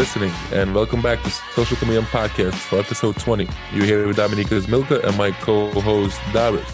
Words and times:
listening, 0.00 0.32
and 0.50 0.74
welcome 0.74 1.02
back 1.02 1.22
to 1.22 1.28
Social 1.30 1.76
Chameleon 1.76 2.04
Podcast 2.06 2.54
for 2.54 2.78
episode 2.78 3.16
20. 3.16 3.46
You're 3.74 3.84
here 3.84 4.06
with 4.06 4.16
Dominicus 4.16 4.66
Milka 4.66 5.06
and 5.06 5.14
my 5.18 5.30
co-host 5.30 6.18
David. 6.32 6.64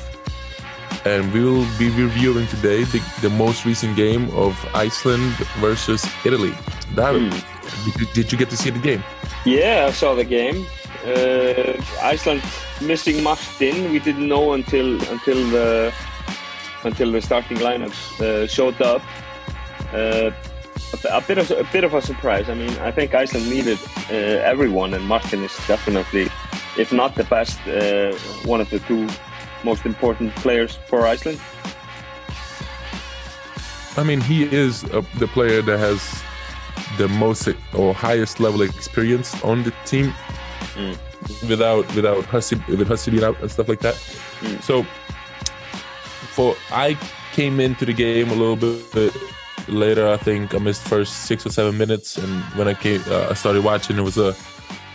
And 1.04 1.32
we 1.32 1.42
will 1.42 1.66
be 1.76 1.88
reviewing 1.90 2.46
today 2.46 2.84
the, 2.84 3.02
the 3.22 3.30
most 3.30 3.64
recent 3.64 3.96
game 3.96 4.30
of 4.30 4.52
Iceland 4.74 5.32
versus 5.58 6.06
Italy. 6.24 6.54
David, 6.94 7.32
Hmm. 7.34 7.90
did, 7.90 8.00
you, 8.00 8.06
did 8.14 8.32
you 8.32 8.38
get 8.38 8.48
to 8.50 8.56
see 8.56 8.70
the 8.70 8.78
game? 8.78 9.02
Yeah, 9.44 9.86
I 9.88 9.90
saw 9.90 10.14
the 10.14 10.24
game. 10.24 10.64
Uh, 11.04 11.72
Iceland 12.02 12.42
missing 12.80 13.24
Martin. 13.24 13.90
We 13.90 13.98
didn't 13.98 14.28
know 14.28 14.52
until 14.52 15.02
until 15.10 15.40
the 15.50 15.92
until 16.84 17.10
the 17.10 17.20
starting 17.20 17.56
lineups 17.58 18.20
uh, 18.20 18.46
showed 18.46 18.80
up. 18.82 19.02
Uh, 19.92 20.30
a, 20.92 21.16
a 21.16 21.20
bit 21.20 21.38
of 21.38 21.50
a 21.50 21.64
bit 21.72 21.84
of 21.84 21.94
a 21.94 22.00
surprise. 22.02 22.48
I 22.48 22.54
mean, 22.54 22.70
I 22.78 22.90
think 22.90 23.14
Iceland 23.14 23.48
needed 23.50 23.78
uh, 24.10 24.14
everyone, 24.52 24.94
and 24.94 25.04
Martin 25.06 25.42
is 25.44 25.56
definitely, 25.66 26.28
if 26.78 26.92
not 26.92 27.14
the 27.14 27.24
best, 27.24 27.58
uh, 27.66 28.12
one 28.48 28.60
of 28.60 28.70
the 28.70 28.78
two 28.80 29.06
most 29.64 29.86
important 29.86 30.34
players 30.36 30.78
for 30.88 31.06
Iceland. 31.06 31.40
I 33.96 34.02
mean, 34.04 34.20
he 34.20 34.44
is 34.44 34.84
uh 34.84 35.02
the 35.18 35.26
player 35.26 35.62
that 35.62 35.78
has 35.78 36.00
the 36.98 37.08
most 37.08 37.48
or 37.74 37.94
highest 37.94 38.40
level 38.40 38.62
experience 38.62 39.42
on 39.42 39.62
the 39.62 39.72
team, 39.84 40.12
Mm. 40.76 40.96
without 41.48 41.86
without 41.94 42.24
Hussey 42.26 42.56
with 42.68 42.86
Hussey 42.88 43.10
being 43.10 43.24
out 43.24 43.40
and 43.40 43.50
stuff 43.50 43.68
like 43.68 43.80
that. 43.80 43.94
Mm. 44.42 44.62
So, 44.62 44.84
for 46.34 46.54
I 46.70 46.98
came 47.32 47.60
into 47.60 47.86
the 47.86 47.94
game 47.94 48.28
a 48.30 48.34
little 48.34 48.56
bit 48.56 49.12
later. 49.68 50.08
I 50.08 50.16
think 50.16 50.54
I 50.54 50.58
missed 50.58 50.82
first 50.82 51.12
six 51.26 51.46
or 51.46 51.50
seven 51.50 51.76
minutes, 51.78 52.16
and 52.18 52.42
when 52.56 52.68
I 52.68 52.74
came, 52.74 53.02
uh, 53.08 53.28
I 53.30 53.34
started 53.34 53.64
watching. 53.64 53.96
It 53.98 54.02
was 54.02 54.18
a 54.18 54.34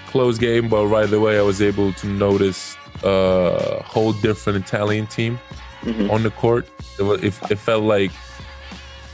close 0.07 0.37
game, 0.37 0.67
but 0.69 0.87
right 0.87 1.11
away 1.11 1.37
I 1.39 1.41
was 1.41 1.61
able 1.61 1.93
to 1.93 2.07
notice 2.07 2.75
a 3.03 3.81
whole 3.83 4.13
different 4.13 4.65
Italian 4.65 5.07
team 5.07 5.39
Mhm. 5.83 6.11
on 6.11 6.23
the 6.23 6.29
court. 6.31 6.67
It, 6.99 7.03
was, 7.03 7.23
it, 7.23 7.33
it 7.49 7.57
felt 7.59 7.83
like 7.83 8.11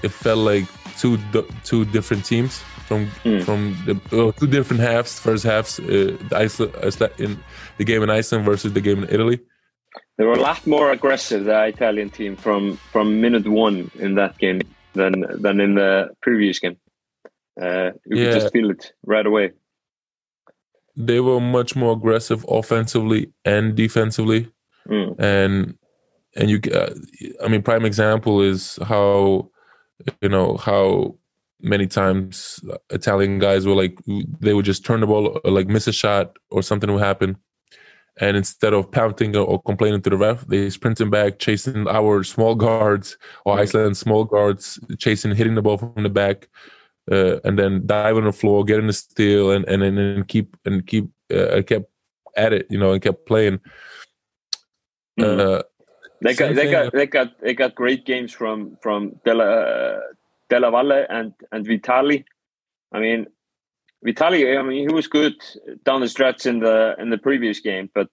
it 0.04 0.12
felt 0.12 0.40
like 0.40 0.66
two 1.00 1.18
two 1.64 1.86
different 1.86 2.26
teams 2.26 2.62
from 2.88 3.08
Mm. 3.24 3.44
from 3.44 3.76
the 3.86 3.94
uh, 4.12 4.32
two 4.40 4.48
different 4.48 4.82
halves. 4.82 5.20
First 5.20 5.44
halves, 5.44 5.80
uh, 5.80 6.18
Iceland 6.32 6.74
in 7.20 7.38
the 7.78 7.84
game 7.86 8.04
in 8.04 8.10
Iceland 8.10 8.46
versus 8.46 8.74
the 8.74 8.82
game 8.82 9.04
in 9.04 9.10
Italy. 9.10 9.40
They 10.18 10.26
were 10.26 10.34
a 10.34 10.42
lot 10.42 10.66
more 10.66 10.92
aggressive, 10.92 11.46
the 11.46 11.60
Italian 11.68 12.10
team, 12.10 12.36
from 12.36 12.78
from 12.92 13.22
minute 13.22 13.48
one 13.48 13.90
in 14.00 14.16
that 14.16 14.38
game 14.40 14.62
than 14.98 15.26
than 15.42 15.60
in 15.62 15.76
the 15.76 16.10
previous 16.22 16.60
game. 16.60 16.78
Uh, 17.62 17.92
you 18.06 18.18
Yeah. 18.18 18.24
could 18.26 18.34
just 18.42 18.54
feel 18.54 18.70
it 18.72 18.94
right 19.06 19.26
away. 19.26 19.52
They 20.96 21.20
were 21.20 21.40
much 21.40 21.76
more 21.76 21.94
aggressive 21.94 22.46
offensively 22.50 23.32
and 23.46 23.76
defensively, 23.76 24.50
Mm. 24.90 25.16
and 25.20 25.78
and 26.36 26.50
you, 26.50 26.60
uh, 26.74 26.94
I 27.44 27.48
mean, 27.48 27.62
prime 27.62 27.86
example 27.86 28.42
is 28.42 28.78
how 28.84 29.50
you 30.22 30.30
know 30.30 30.58
how 30.58 31.16
many 31.62 31.88
times 31.88 32.60
Italian 32.92 33.40
guys 33.40 33.66
were 33.66 33.74
like 33.76 33.98
they 34.40 34.54
would 34.54 34.66
just 34.66 34.86
turn 34.86 35.02
the 35.02 35.08
ball 35.08 35.40
like 35.44 35.68
miss 35.68 35.88
a 35.88 35.94
shot 35.94 36.38
or 36.52 36.62
something 36.64 36.92
would 36.92 37.04
happen, 37.04 37.38
and 38.20 38.38
instead 38.38 38.74
of 38.74 38.92
pouting 38.92 39.36
or, 39.36 39.62
complaining 39.62 40.02
to 40.02 40.10
the 40.10 40.18
ref, 40.18 40.46
they 40.48 40.70
sprinting 40.70 41.10
back, 41.10 41.40
chasing 41.40 41.88
our 41.88 42.24
small 42.24 42.56
guards 42.56 43.18
or 43.46 43.56
Mm. 43.56 43.60
Iceland 43.62 43.98
small 43.98 44.24
guards, 44.26 44.80
chasing, 44.98 45.36
hitting 45.36 45.56
the 45.56 45.62
ball 45.62 45.78
from 45.78 46.04
the 46.04 46.10
back, 46.10 46.50
uh, 47.12 47.40
and 47.44 47.58
then 47.58 47.86
dive 47.86 48.18
on 48.18 48.26
the 48.26 48.32
floor, 48.32 48.66
getting 48.66 48.88
the 48.88 48.94
steal, 48.94 49.52
and 49.52 49.66
and 49.68 49.84
and, 49.84 50.00
and 50.00 50.28
keep 50.28 50.58
and 50.66 50.86
keep 50.86 51.10
uh, 51.34 51.62
kept 51.62 51.90
at 52.36 52.54
it, 52.54 52.68
you 52.70 52.78
know, 52.78 52.94
and 52.94 53.02
kept 53.02 53.26
playing. 53.26 53.60
Mm. 55.20 55.40
Uh, 55.40 55.64
They 56.22 56.34
got 56.34 56.56
they 56.56 56.72
got 56.72 56.94
they 56.94 57.06
got 57.06 57.40
they 57.40 57.54
got 57.54 57.76
great 57.76 58.04
games 58.06 58.34
from 58.34 58.78
from 58.82 59.22
Della 59.24 60.02
Della 60.50 60.72
Valle 60.72 61.06
and 61.10 61.34
and 61.52 61.66
Vitali. 61.66 62.26
I 62.92 63.00
mean, 63.00 63.28
Vitali. 64.04 64.58
I 64.58 64.62
mean, 64.62 64.88
he 64.88 64.94
was 64.94 65.08
good 65.08 65.36
down 65.84 66.02
the 66.02 66.08
stretch 66.08 66.46
in 66.46 66.60
the 66.60 66.96
in 67.00 67.10
the 67.10 67.18
previous 67.18 67.60
game, 67.60 67.90
but 67.94 68.08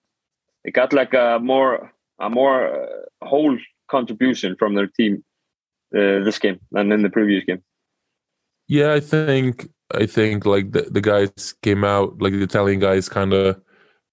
they 0.64 0.70
got 0.70 0.92
like 0.92 1.14
a 1.14 1.38
more 1.40 1.92
a 2.18 2.30
more 2.30 2.68
uh, 2.68 3.26
whole 3.26 3.58
contribution 3.90 4.56
from 4.56 4.74
their 4.74 4.86
team 4.86 5.22
uh, 5.94 6.24
this 6.24 6.38
game 6.38 6.58
than 6.72 6.90
in 6.92 7.02
the 7.02 7.10
previous 7.10 7.44
game. 7.44 7.62
Yeah, 8.66 8.94
I 8.94 9.00
think 9.00 9.68
I 9.92 10.06
think 10.06 10.46
like 10.46 10.72
the, 10.72 10.82
the 10.82 11.00
guys 11.00 11.54
came 11.62 11.84
out 11.84 12.20
like 12.20 12.32
the 12.32 12.42
Italian 12.42 12.80
guys 12.80 13.08
kind 13.08 13.32
of 13.32 13.60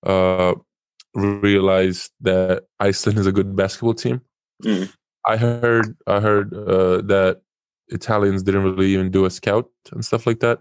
uh 0.06 0.56
realized 1.14 2.12
that 2.22 2.64
Iceland 2.80 3.20
is 3.20 3.28
a 3.28 3.32
good 3.32 3.56
basketball 3.56 3.94
team. 3.94 4.22
Mm. 4.64 4.92
I 5.26 5.38
heard 5.38 5.96
I 6.08 6.20
heard 6.20 6.54
uh 6.54 7.02
that 7.04 7.42
Italians 7.88 8.44
didn't 8.44 8.64
really 8.64 8.94
even 8.94 9.12
do 9.12 9.26
a 9.26 9.30
scout 9.30 9.70
and 9.92 10.04
stuff 10.04 10.28
like 10.28 10.40
that. 10.40 10.60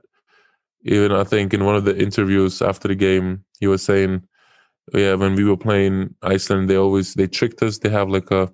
Even 0.82 1.12
I 1.12 1.24
think 1.24 1.52
in 1.52 1.64
one 1.64 1.76
of 1.76 1.84
the 1.84 1.96
interviews 1.98 2.62
after 2.62 2.88
the 2.88 2.94
game, 2.94 3.44
he 3.58 3.66
was 3.66 3.82
saying, 3.82 4.26
"Yeah, 4.94 5.14
when 5.14 5.34
we 5.34 5.44
were 5.44 5.56
playing 5.56 6.14
Iceland, 6.22 6.70
they 6.70 6.76
always 6.76 7.14
they 7.14 7.26
tricked 7.26 7.62
us. 7.62 7.78
They 7.78 7.90
have 7.90 8.08
like 8.08 8.30
a 8.30 8.50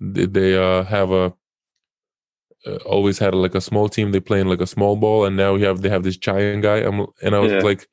they, 0.00 0.26
they 0.26 0.56
uh 0.56 0.84
have 0.84 1.10
a 1.10 1.34
uh, 2.66 2.76
always 2.86 3.18
had 3.18 3.34
like 3.34 3.54
a 3.54 3.60
small 3.60 3.88
team. 3.88 4.12
They 4.12 4.20
playing 4.20 4.46
like 4.46 4.60
a 4.60 4.66
small 4.66 4.96
ball, 4.96 5.24
and 5.26 5.36
now 5.36 5.54
we 5.54 5.62
have 5.62 5.82
they 5.82 5.90
have 5.90 6.02
this 6.02 6.16
giant 6.16 6.62
guy. 6.62 6.78
I'm, 6.78 7.06
and 7.22 7.34
I 7.34 7.38
was 7.38 7.52
Yeah. 7.52 7.62
like, 7.62 7.86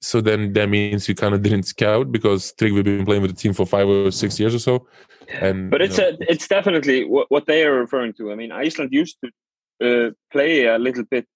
so 0.00 0.20
then 0.20 0.52
that 0.54 0.68
means 0.68 1.08
you 1.08 1.14
kind 1.14 1.34
of 1.34 1.42
didn't 1.42 1.64
scout 1.64 2.12
because 2.12 2.52
Trig 2.52 2.72
we've 2.72 2.84
been 2.84 3.04
playing 3.04 3.22
with 3.22 3.34
the 3.34 3.40
team 3.40 3.52
for 3.52 3.66
five 3.66 3.88
or 3.88 4.10
six 4.10 4.38
years 4.38 4.54
or 4.54 4.58
so. 4.58 4.86
And 5.40 5.70
But 5.70 5.80
you 5.80 5.86
it's 5.86 5.98
know, 5.98 6.08
a, 6.08 6.16
it's 6.20 6.48
definitely 6.48 7.04
what, 7.04 7.30
what 7.30 7.46
they 7.46 7.64
are 7.64 7.74
referring 7.74 8.12
to. 8.14 8.32
I 8.32 8.34
mean, 8.34 8.52
Iceland 8.52 8.92
used 8.92 9.16
to 9.22 9.28
uh, 10.08 10.10
play 10.32 10.66
a 10.66 10.78
little 10.78 11.04
bit 11.04 11.26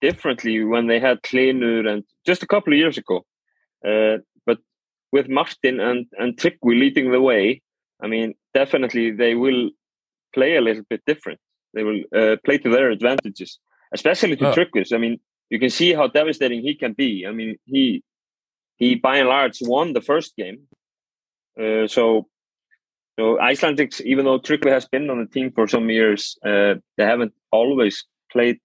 differently 0.00 0.62
when 0.64 0.86
they 0.86 1.00
had 1.00 1.22
Hlynur 1.22 1.88
and 1.88 2.04
just 2.26 2.42
a 2.42 2.46
couple 2.46 2.72
of 2.72 2.78
years 2.78 2.98
ago. 2.98 3.24
Uh, 3.86 4.18
but 4.46 4.58
with 5.12 5.28
Martin 5.28 5.80
and 5.80 6.06
and 6.18 6.36
Tryggvi 6.36 6.78
leading 6.78 7.10
the 7.10 7.20
way, 7.20 7.62
I 8.02 8.06
mean, 8.06 8.34
definitely 8.54 9.10
they 9.10 9.34
will 9.34 9.70
play 10.34 10.56
a 10.56 10.60
little 10.60 10.84
bit 10.88 11.02
different. 11.06 11.40
They 11.74 11.84
will 11.84 12.02
uh, 12.16 12.36
play 12.44 12.58
to 12.58 12.70
their 12.70 12.90
advantages, 12.90 13.58
especially 13.92 14.36
to 14.36 14.44
Tryggvi's. 14.52 14.92
I 14.92 14.98
mean, 14.98 15.18
you 15.50 15.58
can 15.58 15.70
see 15.70 15.92
how 15.92 16.06
devastating 16.08 16.62
he 16.62 16.74
can 16.74 16.92
be. 16.92 17.26
I 17.26 17.32
mean, 17.32 17.56
he 17.64 18.02
he 18.76 18.94
by 18.96 19.18
and 19.18 19.28
large 19.28 19.58
won 19.60 19.92
the 19.92 20.00
first 20.00 20.36
game. 20.36 20.58
Uh, 21.60 21.86
so 21.86 22.26
so 23.18 23.36
Icelandics, 23.36 24.00
even 24.00 24.24
though 24.24 24.40
Tryggvi 24.40 24.70
has 24.70 24.86
been 24.86 25.08
on 25.08 25.20
the 25.20 25.26
team 25.26 25.52
for 25.52 25.68
some 25.68 25.88
years, 25.88 26.36
uh, 26.44 26.74
they 26.96 27.04
haven't 27.04 27.32
always 27.52 28.04
played 28.32 28.58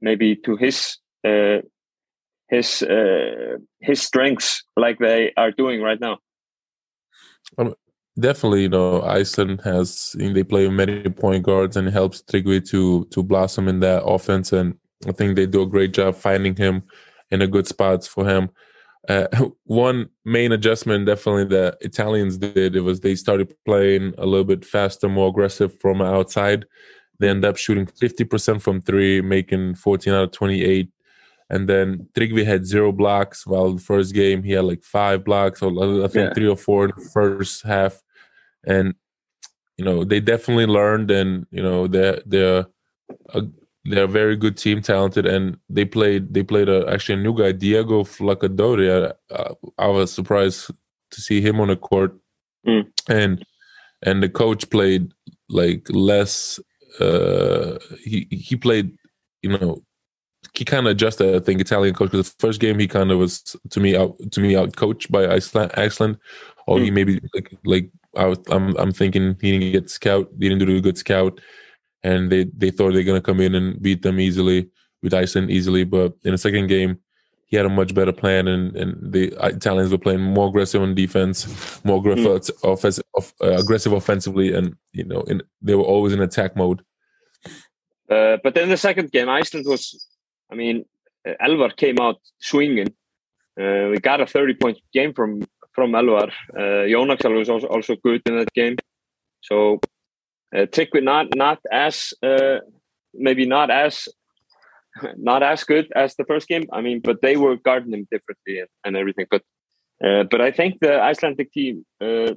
maybe 0.00 0.36
to 0.36 0.56
his 0.56 0.98
uh, 1.26 1.58
his 2.48 2.82
uh, 2.82 3.56
his 3.80 4.02
strengths 4.02 4.64
like 4.76 4.98
they 4.98 5.32
are 5.36 5.52
doing 5.52 5.80
right 5.82 6.00
now. 6.00 6.18
definitely, 8.18 8.62
you 8.62 8.68
know, 8.68 9.02
Iceland 9.02 9.60
has 9.64 10.14
they 10.18 10.44
play 10.44 10.68
many 10.68 11.08
point 11.08 11.44
guards 11.44 11.76
and 11.76 11.88
it 11.88 11.92
helps 11.92 12.22
Tryggvi 12.22 12.68
to 12.70 13.06
to 13.06 13.22
blossom 13.22 13.68
in 13.68 13.80
that 13.80 14.04
offense. 14.04 14.52
And 14.52 14.74
I 15.06 15.12
think 15.12 15.36
they 15.36 15.46
do 15.46 15.62
a 15.62 15.66
great 15.66 15.92
job 15.92 16.16
finding 16.16 16.56
him 16.56 16.82
in 17.30 17.42
a 17.42 17.46
good 17.46 17.66
spots 17.66 18.06
for 18.06 18.28
him. 18.28 18.50
Uh, 19.08 19.26
one 19.64 20.08
main 20.24 20.52
adjustment 20.52 21.06
definitely 21.06 21.44
the 21.44 21.76
Italians 21.80 22.36
did 22.36 22.76
it 22.76 22.80
was 22.80 23.00
they 23.00 23.14
started 23.14 23.54
playing 23.64 24.14
a 24.18 24.26
little 24.26 24.44
bit 24.44 24.64
faster, 24.64 25.08
more 25.08 25.28
aggressive 25.28 25.78
from 25.80 26.02
outside. 26.02 26.66
They 27.20 27.28
end 27.28 27.44
up 27.44 27.56
shooting 27.56 27.86
50% 27.86 28.60
from 28.62 28.80
three, 28.80 29.20
making 29.20 29.76
14 29.76 30.12
out 30.12 30.24
of 30.24 30.30
28. 30.32 30.90
And 31.50 31.68
then 31.68 32.08
Tryggvi 32.14 32.44
had 32.46 32.66
zero 32.66 32.92
blocks, 32.92 33.46
while 33.46 33.72
the 33.74 33.80
first 33.80 34.14
game 34.14 34.42
he 34.42 34.52
had 34.52 34.64
like 34.64 34.82
five 34.82 35.24
blocks, 35.24 35.62
or 35.62 35.70
I 36.04 36.08
think 36.08 36.28
Yeah. 36.28 36.34
three 36.34 36.48
or 36.48 36.56
four 36.56 36.86
in 36.86 36.92
the 36.96 37.08
first 37.12 37.62
half. 37.64 38.02
And 38.66 38.94
you 39.76 39.84
know 39.84 40.04
they 40.04 40.20
definitely 40.20 40.66
learned, 40.66 41.10
and 41.10 41.46
you 41.50 41.62
know 41.62 41.86
they're 41.86 42.20
they're 42.26 42.66
a, 43.34 43.42
they're 43.84 44.04
a 44.04 44.08
very 44.20 44.36
good 44.36 44.56
team, 44.58 44.80
talented, 44.82 45.26
and 45.26 45.56
they 45.68 45.84
played 45.86 46.34
they 46.34 46.42
played 46.42 46.68
a, 46.68 46.86
actually 46.88 47.18
a 47.18 47.22
new 47.22 47.34
guy, 47.36 47.52
Diego 47.52 48.04
Flaccadori. 48.04 49.12
I, 49.32 49.50
I 49.78 49.86
was 49.88 50.12
surprised 50.12 50.70
to 51.12 51.20
see 51.20 51.40
him 51.40 51.60
on 51.60 51.68
the 51.68 51.76
court, 51.76 52.12
Mm. 52.66 52.84
and 53.08 53.44
and 54.02 54.22
the 54.22 54.28
coach 54.28 54.68
played 54.70 55.12
like 55.48 55.86
less. 55.90 56.60
Uh, 56.98 57.78
he 58.02 58.26
he 58.30 58.56
played, 58.56 58.96
you 59.42 59.50
know, 59.50 59.82
he 60.54 60.64
kind 60.64 60.86
of 60.86 60.92
adjusted. 60.92 61.34
I 61.34 61.40
think 61.40 61.60
Italian 61.60 61.94
coach 61.94 62.10
because 62.10 62.30
the 62.30 62.36
first 62.38 62.60
game 62.60 62.78
he 62.78 62.88
kind 62.88 63.10
of 63.10 63.18
was 63.18 63.56
to 63.70 63.80
me 63.80 63.96
out 63.96 64.16
to 64.32 64.40
me 64.40 64.56
out 64.56 64.76
coached 64.76 65.10
by 65.12 65.28
Iceland, 65.28 65.72
Iceland, 65.76 66.18
or 66.66 66.80
he 66.80 66.90
Mm. 66.90 66.94
maybe 66.94 67.20
like 67.34 67.52
like 67.64 67.90
I 68.16 68.26
was 68.26 68.38
I'm 68.50 68.76
I'm 68.76 68.92
thinking 68.92 69.36
he 69.40 69.52
didn't 69.58 69.72
get 69.72 69.90
scout, 69.90 70.28
he 70.38 70.48
didn't 70.48 70.66
do 70.66 70.76
a 70.76 70.80
good 70.80 70.98
scout, 70.98 71.40
and 72.02 72.30
they 72.32 72.44
they 72.56 72.70
thought 72.70 72.92
they're 72.92 73.04
gonna 73.04 73.20
come 73.20 73.40
in 73.40 73.54
and 73.54 73.80
beat 73.82 74.02
them 74.02 74.18
easily. 74.20 74.70
with 75.02 75.14
Iceland 75.14 75.50
easily. 75.50 75.84
But 75.84 76.12
in 76.24 76.32
the 76.32 76.38
second 76.38 76.66
game, 76.66 76.98
he 77.50 77.56
had 77.56 77.66
a 77.66 77.68
much 77.68 77.94
better 77.94 78.12
plan, 78.12 78.46
and, 78.46 78.76
and 78.76 79.12
the 79.12 79.34
Italians 79.44 79.90
were 79.90 79.98
playing 79.98 80.20
more 80.20 80.48
aggressive 80.48 80.80
on 80.80 80.94
defense, 80.94 81.84
more 81.84 81.98
aggressive, 81.98 82.26
mm. 82.26 82.72
offensive, 82.72 83.04
uh, 83.16 83.58
aggressive 83.58 83.92
offensively, 83.92 84.54
and 84.54 84.76
you 84.92 85.04
know, 85.04 85.22
in, 85.22 85.42
they 85.60 85.74
were 85.74 85.82
always 85.82 86.12
in 86.12 86.20
attack 86.20 86.54
mode. 86.54 86.82
Uh, 88.08 88.36
but 88.42 88.54
then 88.54 88.68
the 88.68 88.76
second 88.76 89.10
game, 89.10 89.28
Iceland 89.28 89.66
was, 89.66 90.06
I 90.50 90.54
mean, 90.54 90.84
Elvar 91.26 91.76
came 91.76 91.98
out 92.00 92.20
swinging. 92.40 92.94
Uh, 93.60 93.88
we 93.90 93.98
got 93.98 94.20
a 94.20 94.26
30 94.26 94.54
point 94.54 94.78
game 94.92 95.12
from 95.12 95.42
from 95.72 95.92
Elvar. 95.92 96.30
Uh, 96.54 96.86
Jón 96.86 97.12
Axel 97.12 97.32
was 97.32 97.48
also, 97.48 97.66
also 97.66 97.96
good 97.96 98.22
in 98.26 98.36
that 98.36 98.52
game. 98.52 98.76
So 99.40 99.80
uh, 100.54 100.66
Tryggvi 100.66 101.02
not 101.02 101.28
not 101.34 101.58
as 101.70 102.14
uh, 102.22 102.58
maybe 103.12 103.44
not 103.44 103.70
as 103.70 104.08
not 105.16 105.42
as 105.42 105.64
good 105.64 105.86
as 105.94 106.14
the 106.16 106.24
first 106.24 106.48
game. 106.48 106.64
I 106.72 106.80
mean, 106.80 107.00
but 107.00 107.22
they 107.22 107.36
were 107.36 107.56
guarding 107.56 107.92
him 107.92 108.06
differently 108.10 108.60
and, 108.60 108.68
and 108.84 108.96
everything. 108.96 109.26
But 109.30 109.42
uh, 110.04 110.24
but 110.30 110.40
I 110.40 110.50
think 110.50 110.78
the 110.80 111.00
Icelandic 111.00 111.52
team, 111.52 111.84
uh, 112.00 112.32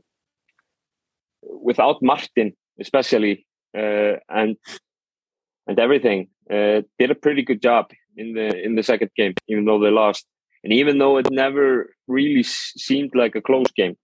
without 1.42 2.02
Martin 2.02 2.54
especially, 2.80 3.46
uh, 3.78 4.16
and 4.30 4.58
and 5.68 5.80
everything, 5.80 6.28
uh, 6.52 6.82
did 7.00 7.12
a 7.12 7.16
pretty 7.16 7.42
good 7.42 7.62
job 7.62 7.92
in 8.18 8.34
the 8.34 8.64
in 8.64 8.76
the 8.76 8.84
second 8.84 9.12
game, 9.16 9.34
even 9.48 9.66
though 9.66 9.80
they 9.80 9.92
lost, 9.92 10.26
and 10.64 10.74
even 10.74 10.98
though 10.98 11.18
it 11.18 11.28
never 11.32 11.94
really 12.08 12.44
seemed 12.44 13.12
like 13.16 13.36
a 13.36 13.42
close 13.42 13.72
game 13.76 13.96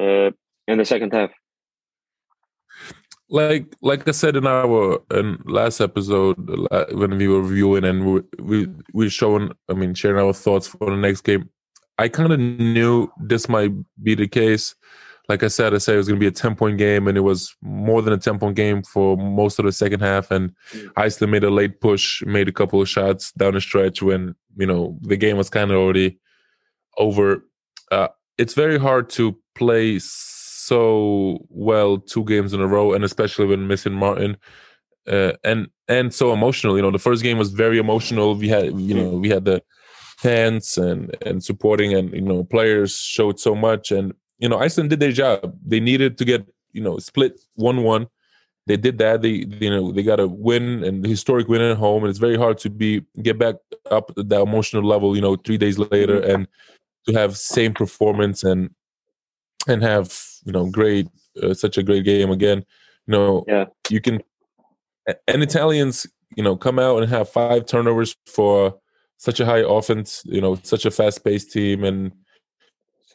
uh, 0.00 0.30
in 0.68 0.78
the 0.78 0.84
second 0.84 1.12
half 1.12 1.30
like 3.32 3.74
like 3.80 4.06
I 4.06 4.10
said 4.10 4.36
in 4.36 4.46
our 4.46 5.00
in 5.10 5.38
last 5.46 5.80
episode 5.80 6.36
when 6.92 7.16
we 7.16 7.26
were 7.26 7.40
reviewing 7.40 7.82
and 7.82 8.04
we 8.04 8.20
we 8.38 8.68
we 8.92 9.08
showing 9.08 9.52
I 9.70 9.72
mean 9.72 9.94
sharing 9.94 10.22
our 10.22 10.34
thoughts 10.34 10.68
for 10.68 10.90
the 10.90 10.96
next 10.96 11.22
game, 11.22 11.48
I 11.98 12.08
kind 12.08 12.30
of 12.30 12.38
knew 12.38 13.10
this 13.18 13.48
might 13.48 13.72
be 14.02 14.14
the 14.14 14.28
case. 14.28 14.74
Like 15.30 15.42
I 15.42 15.48
said, 15.48 15.72
I 15.72 15.78
said 15.78 15.94
it 15.94 15.98
was 15.98 16.08
going 16.08 16.20
to 16.20 16.24
be 16.24 16.28
a 16.28 16.30
ten 16.30 16.54
point 16.54 16.76
game, 16.76 17.08
and 17.08 17.16
it 17.16 17.22
was 17.22 17.56
more 17.62 18.02
than 18.02 18.12
a 18.12 18.18
ten 18.18 18.38
point 18.38 18.54
game 18.54 18.82
for 18.82 19.16
most 19.16 19.58
of 19.58 19.64
the 19.64 19.72
second 19.72 20.00
half. 20.00 20.30
And 20.30 20.52
mm. 20.72 20.92
Iceland 20.96 21.32
made 21.32 21.44
a 21.44 21.50
late 21.50 21.80
push, 21.80 22.22
made 22.26 22.48
a 22.48 22.52
couple 22.52 22.82
of 22.82 22.88
shots 22.88 23.32
down 23.32 23.54
the 23.54 23.62
stretch 23.62 24.02
when 24.02 24.34
you 24.58 24.66
know 24.66 24.98
the 25.00 25.16
game 25.16 25.38
was 25.38 25.48
kind 25.48 25.70
of 25.70 25.78
already 25.78 26.18
over. 26.98 27.42
Uh, 27.90 28.08
it's 28.36 28.52
very 28.52 28.78
hard 28.78 29.08
to 29.10 29.38
play 29.54 29.98
so 30.72 31.44
well 31.50 31.98
two 31.98 32.24
games 32.24 32.54
in 32.54 32.60
a 32.60 32.66
row, 32.66 32.94
and 32.94 33.04
especially 33.04 33.46
when 33.46 33.68
missing 33.68 33.92
Martin. 33.92 34.38
Uh, 35.06 35.32
and 35.44 35.68
and 35.88 36.14
so 36.14 36.32
emotional. 36.32 36.76
You 36.76 36.82
know, 36.82 36.90
the 36.90 36.98
first 36.98 37.22
game 37.22 37.36
was 37.36 37.50
very 37.50 37.78
emotional. 37.78 38.34
We 38.34 38.48
had 38.48 38.78
you 38.80 38.94
know 38.94 39.10
we 39.10 39.28
had 39.28 39.44
the 39.44 39.62
fans 40.16 40.78
and 40.78 41.14
and 41.26 41.44
supporting 41.44 41.92
and 41.94 42.12
you 42.12 42.20
know 42.20 42.44
players 42.44 42.96
showed 42.96 43.40
so 43.40 43.56
much 43.56 43.90
and 43.90 44.14
you 44.38 44.48
know 44.48 44.58
Iceland 44.58 44.90
did 44.90 45.00
their 45.00 45.12
job. 45.12 45.54
They 45.66 45.80
needed 45.80 46.16
to 46.18 46.24
get 46.24 46.46
you 46.72 46.82
know 46.82 46.98
split 46.98 47.40
one 47.56 47.82
one. 47.82 48.06
They 48.66 48.76
did 48.76 48.96
that. 48.98 49.22
They 49.22 49.44
you 49.64 49.70
know 49.70 49.92
they 49.92 50.04
got 50.04 50.20
a 50.20 50.28
win 50.28 50.84
and 50.84 51.04
historic 51.04 51.48
win 51.48 51.60
at 51.60 51.76
home, 51.76 52.04
and 52.04 52.10
it's 52.10 52.24
very 52.26 52.38
hard 52.38 52.58
to 52.58 52.70
be 52.70 53.02
get 53.20 53.38
back 53.38 53.56
up 53.90 54.12
at 54.16 54.28
that 54.28 54.40
emotional 54.40 54.84
level. 54.84 55.16
You 55.16 55.22
know, 55.22 55.36
three 55.36 55.58
days 55.58 55.78
later 55.78 56.20
and 56.20 56.46
to 57.06 57.12
have 57.12 57.36
same 57.36 57.74
performance 57.74 58.44
and 58.44 58.70
and 59.66 59.82
have 59.82 60.31
you 60.44 60.52
know 60.52 60.66
great 60.70 61.08
uh, 61.42 61.54
such 61.54 61.78
a 61.78 61.82
great 61.82 62.04
game 62.04 62.30
again. 62.30 62.64
You 63.06 63.12
know 63.12 63.44
yeah. 63.48 63.64
you 63.88 64.00
can 64.00 64.22
and 65.26 65.42
italians 65.42 66.06
you 66.36 66.42
know 66.44 66.56
come 66.56 66.78
out 66.78 67.02
and 67.02 67.10
have 67.10 67.28
five 67.28 67.66
turnovers 67.66 68.14
for 68.26 68.78
such 69.16 69.40
a 69.40 69.44
high 69.44 69.64
offense 69.66 70.22
you 70.24 70.40
know 70.40 70.56
such 70.62 70.86
a 70.86 70.90
fast-paced 70.90 71.50
team 71.50 71.82
and 71.82 72.12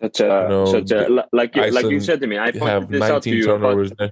such 0.01 0.19
a 0.19 0.23
you 0.23 0.49
know, 0.49 0.65
such 0.65 0.91
a 0.91 1.25
like 1.31 1.55
you, 1.55 1.71
like 1.71 1.85
you 1.85 2.01
said 2.01 2.19
to 2.19 2.27
me 2.27 2.37
i 2.37 2.51
pointed 2.51 2.89
this 2.89 3.01
out 3.03 3.23
to 3.23 3.29
you 3.29 3.49
about, 3.49 4.11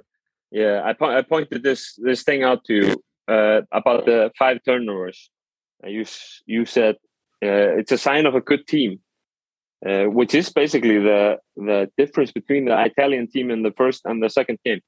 yeah 0.51 0.81
I, 0.85 0.93
po- 0.93 1.15
I 1.17 1.21
pointed 1.21 1.61
this 1.61 1.99
this 2.01 2.23
thing 2.23 2.43
out 2.43 2.63
to 2.65 2.73
you 2.73 3.03
uh, 3.27 3.61
about 3.71 4.05
the 4.05 4.31
five 4.37 4.59
turnovers. 4.65 5.29
You 5.83 6.05
you 6.45 6.65
said 6.65 6.95
uh, 7.43 7.77
it's 7.77 7.91
a 7.91 7.97
sign 7.97 8.25
of 8.25 8.35
a 8.35 8.41
good 8.41 8.67
team 8.67 8.99
uh, 9.85 10.05
which 10.05 10.33
is 10.33 10.49
basically 10.49 10.99
the 10.99 11.37
the 11.55 11.89
difference 11.97 12.31
between 12.31 12.65
the 12.65 12.79
Italian 12.83 13.27
team 13.27 13.51
in 13.51 13.63
the 13.63 13.71
first 13.71 14.01
and 14.05 14.21
the 14.21 14.29
second 14.29 14.59
game. 14.63 14.81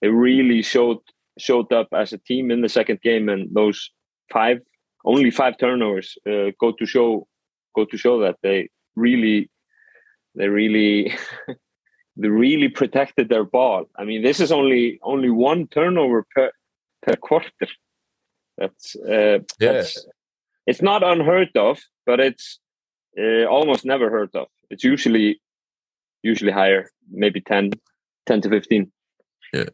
They 0.00 0.08
really 0.08 0.62
showed 0.62 0.98
showed 1.38 1.72
up 1.72 1.88
as 1.92 2.12
a 2.12 2.18
team 2.18 2.50
in 2.50 2.60
the 2.60 2.68
second 2.68 3.00
game, 3.00 3.28
and 3.28 3.52
those 3.54 3.90
five 4.32 4.60
only 5.04 5.30
five 5.30 5.58
turnovers 5.58 6.16
uh, 6.26 6.50
go 6.60 6.72
to 6.72 6.86
show 6.86 7.26
go 7.74 7.84
to 7.84 7.96
show 7.96 8.20
that 8.20 8.36
they 8.42 8.68
really 8.96 9.50
they 10.34 10.48
really 10.48 11.14
they 12.16 12.28
really 12.28 12.68
protected 12.68 13.28
their 13.28 13.44
ball. 13.44 13.86
I 13.96 14.04
mean, 14.04 14.22
this 14.22 14.40
is 14.40 14.52
only 14.52 14.98
only 15.02 15.30
one 15.30 15.66
turnover 15.68 16.26
per 16.34 16.50
per 17.02 17.16
quarter. 17.16 17.50
That's 18.58 18.96
uh, 18.96 19.40
yeah. 19.58 19.72
That's, 19.72 20.06
it's 20.66 20.82
not 20.82 21.02
unheard 21.02 21.56
of, 21.56 21.78
but 22.06 22.20
it's 22.20 22.58
uh, 23.18 23.44
almost 23.44 23.84
never 23.84 24.10
heard 24.10 24.34
of. 24.34 24.48
It's 24.70 24.84
usually 24.84 25.40
usually 26.22 26.52
higher, 26.52 26.90
maybe 27.10 27.40
10, 27.40 27.72
10 28.26 28.40
to 28.40 28.48
15. 28.48 28.90
Yeah. 29.52 29.64